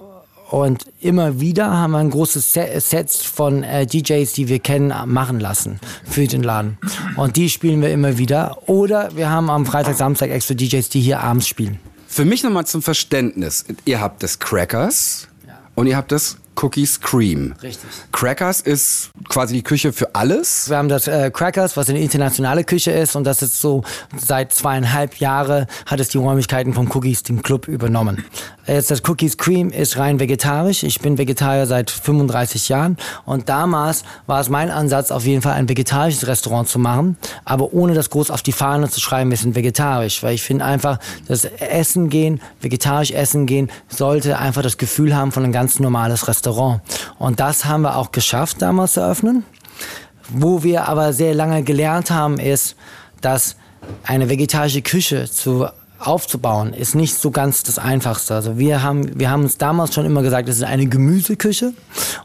und 0.50 0.86
immer 0.98 1.38
wieder 1.38 1.70
haben 1.70 1.92
wir 1.92 1.98
ein 1.98 2.10
großes 2.10 2.52
Se 2.52 2.80
Sets 2.80 3.22
von 3.22 3.62
äh, 3.62 3.86
DJs, 3.86 4.32
die 4.32 4.48
wir 4.48 4.58
kennen, 4.58 4.92
machen 5.06 5.38
lassen 5.38 5.78
für 6.04 6.26
den 6.26 6.42
Laden. 6.42 6.78
Und 7.14 7.36
die 7.36 7.48
spielen 7.48 7.80
wir 7.80 7.92
immer 7.92 8.18
wieder. 8.18 8.58
Oder 8.66 9.14
wir 9.14 9.30
haben 9.30 9.50
am 9.50 9.64
Freitag, 9.64 9.94
Samstag 9.94 10.30
extra 10.30 10.54
DJs, 10.54 10.88
die 10.88 11.00
hier 11.00 11.20
abends 11.20 11.46
spielen. 11.46 11.78
Für 12.08 12.24
mich 12.24 12.42
nochmal 12.42 12.66
zum 12.66 12.82
Verständnis. 12.82 13.64
Ihr 13.84 14.00
habt 14.00 14.24
das 14.24 14.40
Crackers 14.40 15.28
und 15.76 15.86
ihr 15.86 15.96
habt 15.96 16.10
das 16.10 16.38
Cookies 16.60 17.00
Cream. 17.00 17.54
Richtig. 17.62 17.88
Crackers 18.12 18.60
ist 18.60 19.10
quasi 19.28 19.54
die 19.54 19.62
Küche 19.62 19.92
für 19.92 20.14
alles. 20.14 20.68
Wir 20.68 20.76
haben 20.76 20.88
das 20.88 21.08
äh, 21.08 21.30
Crackers, 21.30 21.76
was 21.76 21.88
eine 21.88 22.00
internationale 22.00 22.64
Küche 22.64 22.90
ist 22.92 23.16
und 23.16 23.24
das 23.24 23.42
ist 23.42 23.60
so 23.60 23.82
seit 24.16 24.52
zweieinhalb 24.52 25.16
Jahre 25.16 25.66
hat 25.86 26.00
es 26.00 26.08
die 26.08 26.18
Räumlichkeiten 26.18 26.74
vom 26.74 26.90
Cookies, 26.90 27.22
dem 27.22 27.42
Club, 27.42 27.68
übernommen. 27.68 28.24
Jetzt 28.66 28.92
das 28.92 29.02
Cookies 29.08 29.38
Cream 29.38 29.70
ist 29.70 29.96
rein 29.96 30.20
vegetarisch. 30.20 30.84
Ich 30.84 31.00
bin 31.00 31.18
Vegetarier 31.18 31.66
seit 31.66 31.90
35 31.90 32.68
Jahren 32.68 32.96
und 33.24 33.48
damals 33.48 34.04
war 34.26 34.40
es 34.40 34.48
mein 34.48 34.70
Ansatz, 34.70 35.10
auf 35.10 35.26
jeden 35.26 35.42
Fall 35.42 35.54
ein 35.54 35.68
vegetarisches 35.68 36.28
Restaurant 36.28 36.68
zu 36.68 36.78
machen, 36.78 37.16
aber 37.44 37.72
ohne 37.72 37.94
das 37.94 38.10
groß 38.10 38.30
auf 38.30 38.42
die 38.42 38.52
Fahne 38.52 38.88
zu 38.88 39.00
schreiben, 39.00 39.30
wir 39.30 39.36
sind 39.36 39.56
vegetarisch, 39.56 40.22
weil 40.22 40.34
ich 40.34 40.42
finde 40.42 40.64
einfach, 40.64 40.98
das 41.26 41.44
Essen 41.44 42.08
gehen, 42.08 42.40
vegetarisch 42.60 43.10
essen 43.10 43.46
gehen, 43.46 43.68
sollte 43.88 44.38
einfach 44.38 44.62
das 44.62 44.78
Gefühl 44.78 45.16
haben 45.16 45.32
von 45.32 45.42
ein 45.44 45.52
ganz 45.52 45.80
normales 45.80 46.28
Restaurant. 46.28 46.82
Und 47.18 47.40
das 47.40 47.64
haben 47.64 47.82
wir 47.82 47.96
auch 47.96 48.12
geschafft, 48.12 48.62
damals 48.62 48.92
zu 48.92 49.00
eröffnen. 49.00 49.44
Wo 50.28 50.62
wir 50.62 50.88
aber 50.88 51.12
sehr 51.12 51.34
lange 51.34 51.64
gelernt 51.64 52.12
haben, 52.12 52.38
ist, 52.38 52.76
dass 53.20 53.56
eine 54.04 54.28
vegetarische 54.28 54.82
Küche 54.82 55.28
zu 55.28 55.66
aufzubauen, 56.06 56.72
ist 56.72 56.94
nicht 56.94 57.14
so 57.14 57.30
ganz 57.30 57.62
das 57.62 57.78
Einfachste. 57.78 58.34
Also 58.34 58.58
wir 58.58 58.82
haben, 58.82 59.18
wir 59.18 59.30
haben 59.30 59.42
uns 59.42 59.58
damals 59.58 59.94
schon 59.94 60.06
immer 60.06 60.22
gesagt, 60.22 60.48
es 60.48 60.56
ist 60.56 60.64
eine 60.64 60.86
Gemüseküche 60.86 61.72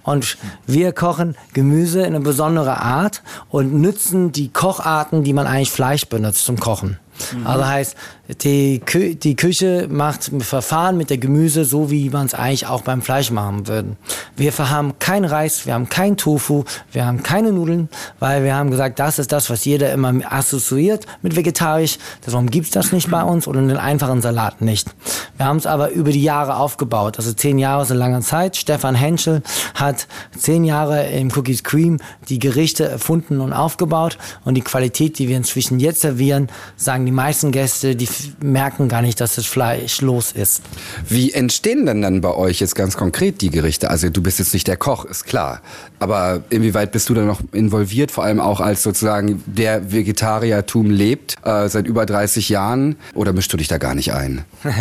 und 0.04 0.38
wir 0.66 0.92
kochen 0.92 1.36
Gemüse 1.54 2.02
in 2.02 2.16
eine 2.16 2.20
besondere 2.20 2.82
Art 2.82 3.24
und 3.50 3.74
nützen 3.74 4.32
die 4.32 4.50
Kocharten, 4.50 5.24
die 5.24 5.34
man 5.34 5.48
eigentlich 5.48 5.72
Fleisch 5.72 6.06
benutzt 6.08 6.46
zum 6.46 6.60
Kochen. 6.60 7.00
Also 7.44 7.66
heißt, 7.66 7.96
die, 8.44 8.80
Kü 8.80 9.16
die 9.16 9.36
Küche 9.36 9.88
macht 9.90 10.32
Verfahren 10.40 10.98
mit 10.98 11.10
der 11.10 11.18
Gemüse 11.18 11.64
so, 11.64 11.90
wie 11.90 12.10
man 12.10 12.26
es 12.26 12.34
eigentlich 12.34 12.68
auch 12.68 12.82
beim 12.82 13.02
Fleisch 13.02 13.32
machen 13.32 13.68
würde. 13.68 13.96
Wir 14.36 14.52
haben 14.58 15.00
kein 15.00 15.24
Reis, 15.24 15.66
wir 15.66 15.74
haben 15.74 15.88
kein 15.88 16.18
Tofu, 16.18 16.66
wir 16.92 17.06
haben 17.06 17.24
keine 17.24 17.54
Nudeln, 17.54 17.88
weil 18.20 18.44
wir 18.44 18.56
haben 18.56 18.70
gesagt, 18.70 19.00
das 19.00 19.18
ist 19.18 19.32
das, 19.32 19.50
was 19.50 19.64
jeder 19.64 19.94
immer 19.94 20.14
assoziiert 20.30 21.06
mit 21.22 21.36
vegetarisch. 21.36 21.98
Darum 22.26 22.50
gibt's 22.50 22.72
das 22.72 22.92
nicht 22.92 23.10
bei 23.10 23.24
uns 23.24 23.48
oder 23.48 23.60
einen 23.60 23.78
einfachen 23.78 24.22
Salat 24.22 24.62
nicht. 24.62 24.94
Wir 25.38 25.46
haben 25.46 25.58
es 25.58 25.66
aber 25.66 25.92
über 25.92 26.12
die 26.12 26.24
Jahre 26.24 26.58
aufgebaut. 26.58 27.18
Also 27.18 27.32
zehn 27.32 27.60
Jahre 27.60 27.84
ist 27.84 27.92
eine 27.92 28.00
lange 28.00 28.22
Zeit. 28.22 28.58
Stefan 28.58 28.96
Henschel 28.96 29.42
hat 29.74 30.08
zehn 30.38 30.66
Jahre 30.66 31.08
im 31.08 31.32
Cookies 31.34 31.64
Cream 31.64 32.00
die 32.28 32.40
Gerichte 32.40 32.86
erfunden 32.86 33.40
und 33.40 33.54
aufgebaut. 33.54 34.18
Und 34.44 34.56
die 34.56 34.62
Qualität, 34.62 35.18
die 35.18 35.30
wir 35.30 35.38
inzwischen 35.38 35.80
jetzt 35.80 36.02
servieren, 36.02 36.50
sagen 36.76 37.06
die 37.06 37.12
meisten 37.12 37.52
Gäste, 37.52 37.96
die 37.96 38.08
f- 38.20 38.30
merken 38.42 38.88
gar 38.90 39.02
nicht, 39.02 39.20
dass 39.22 39.36
das 39.36 39.46
Fleisch 39.46 40.02
los 40.02 40.32
ist. 40.32 40.62
Wie 41.08 41.32
entstehen 41.34 41.86
denn 41.86 42.02
dann 42.02 42.22
bei 42.22 42.34
euch 42.34 42.60
jetzt 42.60 42.76
ganz 42.76 42.98
konkret 42.98 43.42
die 43.42 43.50
Gerichte? 43.50 43.90
Also 43.90 44.10
du 44.10 44.22
bist 44.22 44.40
jetzt 44.40 44.54
nicht 44.54 44.68
der 44.68 44.78
Koch, 44.78 45.06
ist 45.06 45.26
klar. 45.26 45.62
Aber 46.00 46.42
inwieweit 46.50 46.92
bist 46.92 47.10
du 47.10 47.14
da 47.14 47.22
noch 47.24 47.42
involviert, 47.52 48.12
vor 48.12 48.24
allem 48.24 48.40
auch 48.40 48.60
als 48.60 48.84
sozusagen 48.84 49.44
der 49.46 49.92
Vegetariertum 49.92 50.90
lebt, 50.90 51.36
äh, 51.44 51.68
seit 51.70 51.88
über 51.88 52.06
30 52.06 52.50
Jahren? 52.50 52.98
Oder 53.14 53.34
mischst 53.34 53.52
du 53.52 53.58
dich 53.58 53.68
da 53.68 53.78
gar 53.78 53.96
nicht 53.96 54.14
ein? 54.14 54.46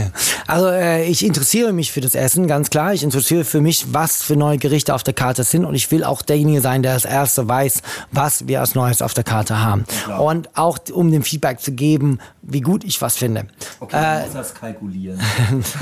Also 0.49 0.69
äh, 0.69 1.05
ich 1.07 1.25
interessiere 1.25 1.73
mich 1.73 1.91
für 1.91 2.01
das 2.01 2.15
Essen, 2.15 2.47
ganz 2.47 2.71
klar. 2.71 2.95
Ich 2.95 3.03
interessiere 3.03 3.45
für 3.45 3.61
mich, 3.61 3.87
was 3.93 4.23
für 4.23 4.37
neue 4.37 4.59
Gerichte 4.59 4.95
auf 4.95 5.03
der 5.03 5.13
Karte 5.13 5.43
sind. 5.43 5.65
Und 5.65 5.75
ich 5.75 5.91
will 5.91 6.05
auch 6.05 6.23
derjenige 6.23 6.61
sein, 6.61 6.85
der 6.85 6.93
als 6.93 7.05
Erste 7.05 7.49
weiß, 7.49 7.83
was 8.13 8.47
wir 8.47 8.61
als 8.61 8.77
Neues 8.77 9.03
auf 9.03 9.13
der 9.13 9.25
Karte 9.25 9.61
haben. 9.61 9.85
Und 10.21 10.57
auch 10.57 10.79
um 10.93 11.11
dem 11.11 11.25
Feedback 11.25 11.61
zu 11.61 11.73
geben, 11.73 12.21
wie 12.43 12.61
gut 12.61 12.85
ich 12.85 13.03
was 13.03 13.17
finde. 13.17 13.47
Okay, 13.81 13.97
äh, 13.97 14.25
muss 14.25 14.35
das 14.35 14.55
kalkulieren. 14.55 15.21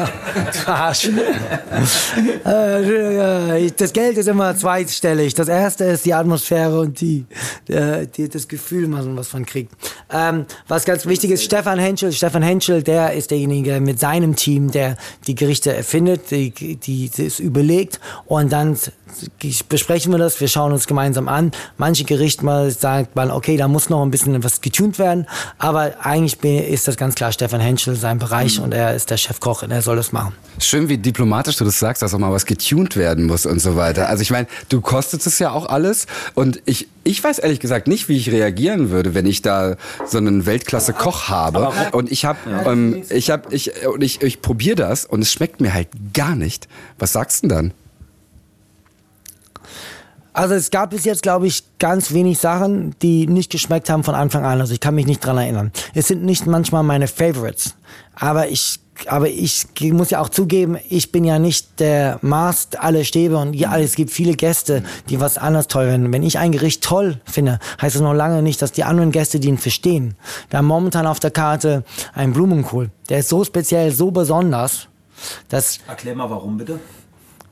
Arsch. 0.67 1.11
Äh, 2.45 3.71
das 3.77 3.93
Geld 3.93 4.17
ist 4.19 4.29
immer 4.29 4.57
zweitstellig. 5.25 5.35
Das 5.35 5.49
erste 5.49 5.85
ist 5.85 6.05
die 6.05 6.15
Atmosphäre 6.15 6.81
und 6.81 7.01
die, 7.01 7.25
äh, 7.69 8.07
die 8.07 8.29
das 8.29 8.49
Gefühl, 8.49 8.87
was 8.91 9.33
man 9.33 9.47
kriegt. 9.47 9.73
Ähm, 10.11 10.47
was 10.69 10.85
ganz 10.85 11.07
wichtig 11.07 11.31
ist, 11.31 11.45
Stefan 11.45 11.79
Henschel. 11.79 12.13
Stefan 12.13 12.43
Henschel, 12.43 12.83
der 12.83 13.13
ist 13.13 13.31
derjenige 13.31 13.81
mit 13.81 13.99
seinem 13.99 14.37
Team, 14.37 14.71
der 14.71 14.97
die 15.27 15.35
Gerichte 15.35 15.75
erfindet, 15.75 16.31
die, 16.31 16.51
die, 16.51 17.11
es 17.17 17.41
überlegt 17.41 18.01
und 18.27 18.53
dann 18.53 18.77
besprechen 19.69 20.13
wir 20.13 20.19
das, 20.19 20.41
wir 20.41 20.49
schauen 20.49 20.73
uns 20.73 20.87
gemeinsam 20.87 21.29
an. 21.29 21.53
Manche 21.77 22.05
Gerichte 22.05 22.45
mal 22.45 22.71
sagt 22.71 23.17
man, 23.17 23.31
okay, 23.31 23.57
da 23.57 23.69
muss 23.69 23.91
noch 23.91 24.03
ein 24.03 24.11
bisschen 24.11 24.43
was 24.45 24.61
getunt 24.61 24.99
werden, 24.99 25.27
aber 25.59 25.95
eigentlich 26.01 26.43
ist 26.45 26.89
das 26.89 26.97
ganz 26.97 27.15
klar 27.15 27.33
Stefan 27.33 27.61
Henschel 27.61 27.95
sein 27.97 28.19
Bereich 28.19 28.59
mhm. 28.59 28.65
und 28.65 28.75
er 28.75 28.95
ist 28.95 29.11
der 29.11 29.17
Chefkoch 29.17 29.63
und 29.63 29.71
er 29.71 29.83
soll 29.83 29.97
das 29.97 30.13
machen. 30.13 30.35
Schön, 30.59 30.89
wie 30.89 30.99
diplomatisch 30.99 31.57
du 31.57 31.65
das 31.65 31.79
sagst, 31.79 32.03
dass 32.03 32.15
auch 32.15 32.19
mal 32.19 32.33
was 32.33 32.47
getunt 32.47 32.97
werden 32.97 33.25
muss 33.25 33.47
und 33.47 33.61
so 33.61 33.77
weiter. 33.77 34.09
Also 34.09 34.23
ich 34.23 34.31
meine, 34.31 34.47
du 34.69 34.81
kostest 34.81 35.27
es 35.27 35.39
ja 35.39 35.51
auch 35.51 35.67
alles 35.67 36.07
und 36.35 36.61
ich, 36.65 36.89
ich 37.05 37.23
weiß 37.23 37.39
ehrlich 37.39 37.61
gesagt 37.61 37.89
nicht, 37.89 38.09
wie 38.09 38.17
ich 38.17 38.31
reagieren 38.31 38.91
würde, 38.91 39.15
wenn 39.15 39.27
ich 39.27 39.43
da 39.43 39.77
so 40.07 40.19
einen 40.19 40.47
Weltklasse-Koch 40.47 41.29
habe 41.29 41.73
und 41.93 42.11
ich 42.11 42.25
habe, 42.25 42.39
ähm, 42.67 43.03
ich 43.11 43.31
habe, 43.31 43.55
ich, 43.55 43.73
und 43.87 44.03
ich, 44.03 44.23
ich 44.23 44.41
probiere 44.41 44.77
das 44.77 45.05
und 45.05 45.23
es 45.23 45.33
schmeckt 45.33 45.61
mir 45.61 45.75
halt 45.75 45.89
gar 46.13 46.35
nicht. 46.35 46.69
Was 46.99 47.13
sagst 47.13 47.43
du 47.43 47.49
denn 47.49 47.57
dann? 47.57 47.84
Also 50.35 50.55
es 50.55 50.71
gab 50.71 50.91
bis 50.91 51.05
jetzt, 51.05 51.23
glaube 51.23 51.47
ich, 51.47 51.63
ganz 51.79 52.13
wenig 52.13 52.39
Sachen, 52.39 52.97
die 53.01 53.29
nicht 53.29 53.53
geschmeckt 53.53 53.89
haben 53.89 54.03
von 54.03 54.17
Anfang 54.17 54.45
an. 54.45 54.61
Also 54.61 54.75
ich 54.75 54.81
kann 54.81 54.97
mich 54.97 55.07
nicht 55.07 55.25
dran 55.25 55.39
erinnern. 55.39 55.71
Es 55.95 56.09
sind 56.09 56.25
nicht 56.25 56.47
manchmal 56.47 56.83
meine 56.83 57.07
Favorites, 57.07 57.77
aber 58.17 58.49
ich 58.49 58.81
aber 59.09 59.29
ich 59.29 59.67
muss 59.81 60.11
ja 60.11 60.21
auch 60.21 60.29
zugeben, 60.29 60.79
ich 60.89 61.11
bin 61.11 61.25
ja 61.25 61.41
nicht 61.41 61.81
der 61.81 62.19
Maß 62.23 62.69
alle 62.79 63.05
Stäbe 63.05 63.39
und 63.39 63.55
ja, 63.55 63.77
es 63.77 63.97
gibt 63.97 64.13
viele 64.13 64.35
Gäste, 64.35 64.85
die 65.09 65.21
was 65.21 65.37
anders 65.37 65.67
toll 65.67 65.91
finden. 65.91 66.13
Wenn 66.13 66.23
ich 66.23 66.39
ein 66.39 66.53
Gericht 66.53 66.85
toll 66.85 67.21
finde, 67.25 67.59
heißt 67.83 67.97
es 67.97 68.03
noch 68.03 68.15
lange 68.15 68.41
nicht, 68.41 68.63
dass 68.63 68.71
die 68.71 68.85
anderen 68.85 69.11
Gäste 69.11 69.41
den 69.41 69.59
verstehen. 69.59 70.15
Wir 70.49 70.59
haben 70.59 70.67
momentan 70.67 71.09
auf 71.09 71.19
der 71.19 71.33
Karte 71.33 71.83
einen 72.13 72.33
Blumenkohl. 72.33 72.91
Der 73.09 73.19
ist 73.19 73.29
so 73.31 73.43
speziell, 73.43 73.91
so 73.91 74.13
besonders, 74.13 74.87
dass... 75.49 75.81
Erklär 75.89 76.15
mal 76.15 76.31
warum 76.31 76.57
bitte. 76.57 76.79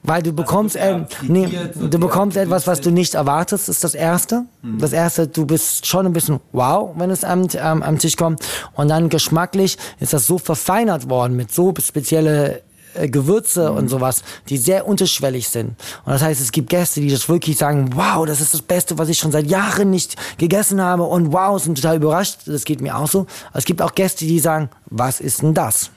Weil 0.04 0.22
du 0.22 0.32
bekommst, 0.32 0.76
also, 0.76 1.04
äh, 1.04 1.06
nee, 1.28 1.48
du 1.74 1.98
bekommst 1.98 2.36
etwas, 2.36 2.66
was 2.66 2.80
du 2.80 2.90
nicht 2.90 3.14
erwartest, 3.14 3.68
ist 3.68 3.84
das 3.84 3.94
Erste. 3.94 4.44
Mhm. 4.62 4.78
Das 4.78 4.92
Erste, 4.92 5.28
du 5.28 5.46
bist 5.46 5.86
schon 5.86 6.06
ein 6.06 6.12
bisschen 6.12 6.40
wow, 6.50 6.90
wenn 6.96 7.10
es 7.10 7.22
am, 7.22 7.46
ähm, 7.54 7.82
am 7.82 7.98
Tisch 7.98 8.16
kommt. 8.16 8.44
Und 8.74 8.88
dann 8.88 9.08
geschmacklich 9.08 9.78
ist 10.00 10.12
das 10.12 10.26
so 10.26 10.38
verfeinert 10.38 11.08
worden 11.08 11.36
mit 11.36 11.52
so 11.52 11.72
spezielle 11.80 12.62
äh, 12.94 13.08
Gewürze 13.08 13.70
mhm. 13.70 13.76
und 13.76 13.88
sowas, 13.88 14.24
die 14.48 14.56
sehr 14.56 14.88
unterschwellig 14.88 15.48
sind. 15.48 15.76
Und 16.04 16.12
das 16.12 16.22
heißt, 16.22 16.40
es 16.40 16.50
gibt 16.50 16.70
Gäste, 16.70 17.00
die 17.00 17.10
das 17.10 17.28
wirklich 17.28 17.56
sagen, 17.56 17.90
wow, 17.94 18.26
das 18.26 18.40
ist 18.40 18.54
das 18.54 18.62
Beste, 18.62 18.98
was 18.98 19.08
ich 19.08 19.18
schon 19.18 19.30
seit 19.30 19.46
Jahren 19.46 19.90
nicht 19.90 20.16
gegessen 20.36 20.82
habe 20.82 21.04
und 21.04 21.32
wow, 21.32 21.62
sind 21.62 21.76
total 21.76 21.96
überrascht. 21.96 22.40
Das 22.46 22.64
geht 22.64 22.80
mir 22.80 22.96
auch 22.96 23.08
so. 23.08 23.20
Aber 23.50 23.58
es 23.58 23.64
gibt 23.64 23.80
auch 23.80 23.94
Gäste, 23.94 24.24
die 24.24 24.40
sagen, 24.40 24.68
was 24.86 25.20
ist 25.20 25.42
denn 25.42 25.54
das? 25.54 25.90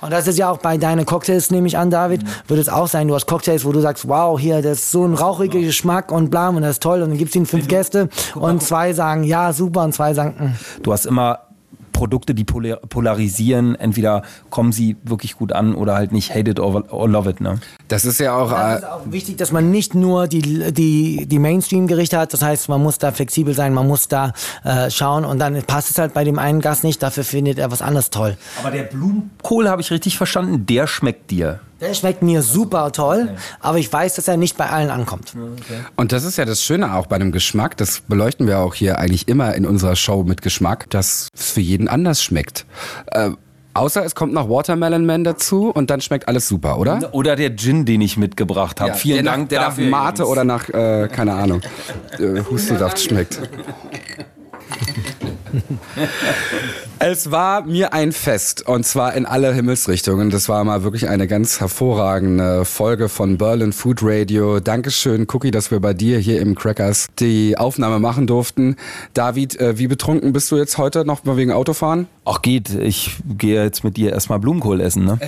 Und 0.00 0.12
das 0.12 0.26
ist 0.26 0.38
ja 0.38 0.50
auch 0.50 0.58
bei 0.58 0.76
deinen 0.76 1.04
Cocktails, 1.04 1.50
nehme 1.50 1.66
ich 1.66 1.76
an, 1.76 1.90
David, 1.90 2.22
mhm. 2.22 2.28
wird 2.48 2.60
es 2.60 2.68
auch 2.68 2.86
sein. 2.86 3.08
Du 3.08 3.14
hast 3.14 3.26
Cocktails, 3.26 3.64
wo 3.64 3.72
du 3.72 3.80
sagst, 3.80 4.08
wow, 4.08 4.38
hier, 4.38 4.62
das 4.62 4.78
ist 4.78 4.90
so 4.90 5.04
ein 5.04 5.14
rauchiger 5.14 5.60
Geschmack 5.60 6.12
und 6.12 6.30
blam 6.30 6.56
und 6.56 6.62
das 6.62 6.72
ist 6.72 6.82
toll. 6.82 7.02
Und 7.02 7.10
dann 7.10 7.18
gibst 7.18 7.34
du 7.34 7.40
ihnen 7.40 7.46
fünf 7.46 7.68
Gäste 7.68 8.08
und 8.34 8.62
zwei 8.62 8.92
sagen, 8.92 9.24
ja, 9.24 9.52
super 9.52 9.82
und 9.84 9.92
zwei 9.92 10.14
sagen, 10.14 10.34
Mh. 10.38 10.46
Mm. 10.46 10.82
Du 10.82 10.92
hast 10.92 11.06
immer 11.06 11.47
Produkte, 11.98 12.32
die 12.32 12.44
polarisieren. 12.44 13.74
Entweder 13.74 14.22
kommen 14.50 14.70
sie 14.70 14.96
wirklich 15.02 15.34
gut 15.34 15.52
an 15.52 15.74
oder 15.74 15.96
halt 15.96 16.12
nicht 16.12 16.32
hate 16.32 16.52
it 16.52 16.60
or, 16.60 16.84
or 16.92 17.08
love 17.08 17.28
it. 17.28 17.40
Ne? 17.40 17.58
Das 17.88 18.04
ist 18.04 18.20
ja 18.20 18.36
auch, 18.36 18.52
das 18.52 18.78
ist 18.78 18.86
auch 18.86 19.00
wichtig, 19.06 19.36
dass 19.36 19.50
man 19.50 19.72
nicht 19.72 19.96
nur 19.96 20.28
die, 20.28 20.72
die, 20.72 21.26
die 21.26 21.38
Mainstream-Gerichte 21.40 22.16
hat. 22.16 22.32
Das 22.32 22.40
heißt, 22.40 22.68
man 22.68 22.80
muss 22.80 22.98
da 22.98 23.10
flexibel 23.10 23.52
sein, 23.52 23.74
man 23.74 23.88
muss 23.88 24.06
da 24.06 24.32
äh, 24.62 24.90
schauen 24.90 25.24
und 25.24 25.40
dann 25.40 25.60
passt 25.64 25.90
es 25.90 25.98
halt 25.98 26.14
bei 26.14 26.22
dem 26.22 26.38
einen 26.38 26.60
Gast 26.60 26.84
nicht. 26.84 27.02
Dafür 27.02 27.24
findet 27.24 27.58
er 27.58 27.72
was 27.72 27.82
anderes 27.82 28.10
toll. 28.10 28.36
Aber 28.60 28.70
der 28.70 28.84
Blumenkohl, 28.84 29.68
habe 29.68 29.82
ich 29.82 29.90
richtig 29.90 30.16
verstanden, 30.16 30.66
der 30.66 30.86
schmeckt 30.86 31.32
dir. 31.32 31.58
Der 31.80 31.94
schmeckt 31.94 32.22
mir 32.22 32.42
super 32.42 32.90
toll, 32.90 33.28
okay. 33.30 33.38
aber 33.60 33.78
ich 33.78 33.92
weiß, 33.92 34.16
dass 34.16 34.26
er 34.26 34.36
nicht 34.36 34.56
bei 34.56 34.68
allen 34.68 34.90
ankommt. 34.90 35.34
Okay. 35.36 35.80
Und 35.96 36.10
das 36.10 36.24
ist 36.24 36.36
ja 36.36 36.44
das 36.44 36.62
Schöne 36.62 36.94
auch 36.94 37.06
bei 37.06 37.16
einem 37.16 37.30
Geschmack, 37.30 37.76
das 37.76 38.00
beleuchten 38.00 38.48
wir 38.48 38.58
auch 38.58 38.74
hier 38.74 38.98
eigentlich 38.98 39.28
immer 39.28 39.54
in 39.54 39.64
unserer 39.64 39.94
Show 39.94 40.24
mit 40.24 40.42
Geschmack, 40.42 40.90
dass 40.90 41.28
es 41.32 41.52
für 41.52 41.60
jeden 41.60 41.88
anders 41.88 42.22
schmeckt. 42.22 42.66
Äh, 43.06 43.30
Außer 43.74 44.04
es 44.04 44.16
kommt 44.16 44.32
noch 44.32 44.48
Watermelon 44.48 45.06
Man 45.06 45.22
dazu 45.22 45.70
und 45.70 45.88
dann 45.88 46.00
schmeckt 46.00 46.26
alles 46.26 46.48
super, 46.48 46.80
oder? 46.80 47.10
Oder 47.12 47.36
der 47.36 47.54
Gin, 47.54 47.84
den 47.84 48.00
ich 48.00 48.16
mitgebracht 48.16 48.80
habe. 48.80 48.90
Ja, 48.90 48.96
Vielen 48.96 49.24
der 49.24 49.32
Dank. 49.32 49.42
Nach, 49.42 49.48
der 49.50 49.60
dafür 49.60 49.84
nach 49.84 49.90
Mate 49.90 50.22
übrigens. 50.22 50.32
oder 50.32 50.44
nach, 50.44 50.68
äh, 50.68 51.08
keine 51.08 51.34
Ahnung, 51.34 51.60
äh, 52.18 52.42
Hustensaft 52.50 52.98
schmeckt. 52.98 53.40
es 56.98 57.30
war 57.30 57.62
mir 57.62 57.92
ein 57.92 58.12
Fest 58.12 58.66
und 58.66 58.84
zwar 58.86 59.14
in 59.14 59.26
alle 59.26 59.52
Himmelsrichtungen. 59.52 60.30
Das 60.30 60.48
war 60.48 60.62
mal 60.64 60.82
wirklich 60.82 61.08
eine 61.08 61.26
ganz 61.26 61.60
hervorragende 61.60 62.64
Folge 62.64 63.08
von 63.08 63.38
Berlin 63.38 63.72
Food 63.72 64.00
Radio. 64.02 64.60
Dankeschön, 64.60 65.26
Cookie, 65.32 65.50
dass 65.50 65.70
wir 65.70 65.80
bei 65.80 65.94
dir 65.94 66.18
hier 66.18 66.40
im 66.40 66.54
Crackers 66.54 67.06
die 67.18 67.56
Aufnahme 67.56 67.98
machen 67.98 68.26
durften. 68.26 68.76
David, 69.14 69.60
äh, 69.60 69.78
wie 69.78 69.86
betrunken 69.86 70.32
bist 70.32 70.50
du 70.50 70.56
jetzt 70.56 70.78
heute 70.78 71.04
noch 71.04 71.24
mal 71.24 71.36
wegen 71.36 71.52
Autofahren? 71.52 72.06
Ach 72.24 72.42
geht, 72.42 72.70
ich 72.70 73.16
gehe 73.26 73.62
jetzt 73.62 73.84
mit 73.84 73.96
dir 73.96 74.12
erstmal 74.12 74.38
Blumenkohl 74.38 74.80
essen, 74.80 75.04
ne? 75.04 75.18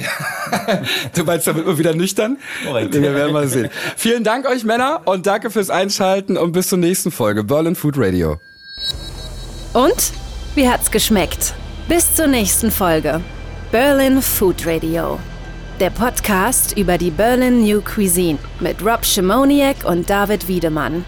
du 1.14 1.24
meinst, 1.24 1.46
damit 1.46 1.66
wir 1.66 1.78
wieder 1.78 1.94
nüchtern? 1.94 2.38
Korrekt. 2.66 2.94
Wir 2.94 3.14
werden 3.14 3.32
mal 3.32 3.48
sehen. 3.48 3.70
Vielen 3.96 4.24
Dank 4.24 4.46
euch 4.46 4.64
Männer 4.64 5.02
und 5.04 5.26
danke 5.26 5.50
fürs 5.50 5.70
Einschalten 5.70 6.36
und 6.36 6.52
bis 6.52 6.68
zur 6.68 6.78
nächsten 6.78 7.10
Folge 7.10 7.44
Berlin 7.44 7.74
Food 7.74 7.94
Radio. 7.96 8.38
Und? 9.72 10.12
Wie 10.56 10.68
hat's 10.68 10.90
geschmeckt? 10.90 11.54
Bis 11.86 12.16
zur 12.16 12.26
nächsten 12.26 12.72
Folge. 12.72 13.20
Berlin 13.70 14.20
Food 14.20 14.66
Radio. 14.66 15.20
Der 15.78 15.90
Podcast 15.90 16.76
über 16.76 16.98
die 16.98 17.12
Berlin 17.12 17.62
New 17.62 17.80
Cuisine 17.80 18.40
mit 18.58 18.84
Rob 18.84 19.04
Schimoniak 19.04 19.84
und 19.84 20.10
David 20.10 20.48
Wiedemann. 20.48 21.04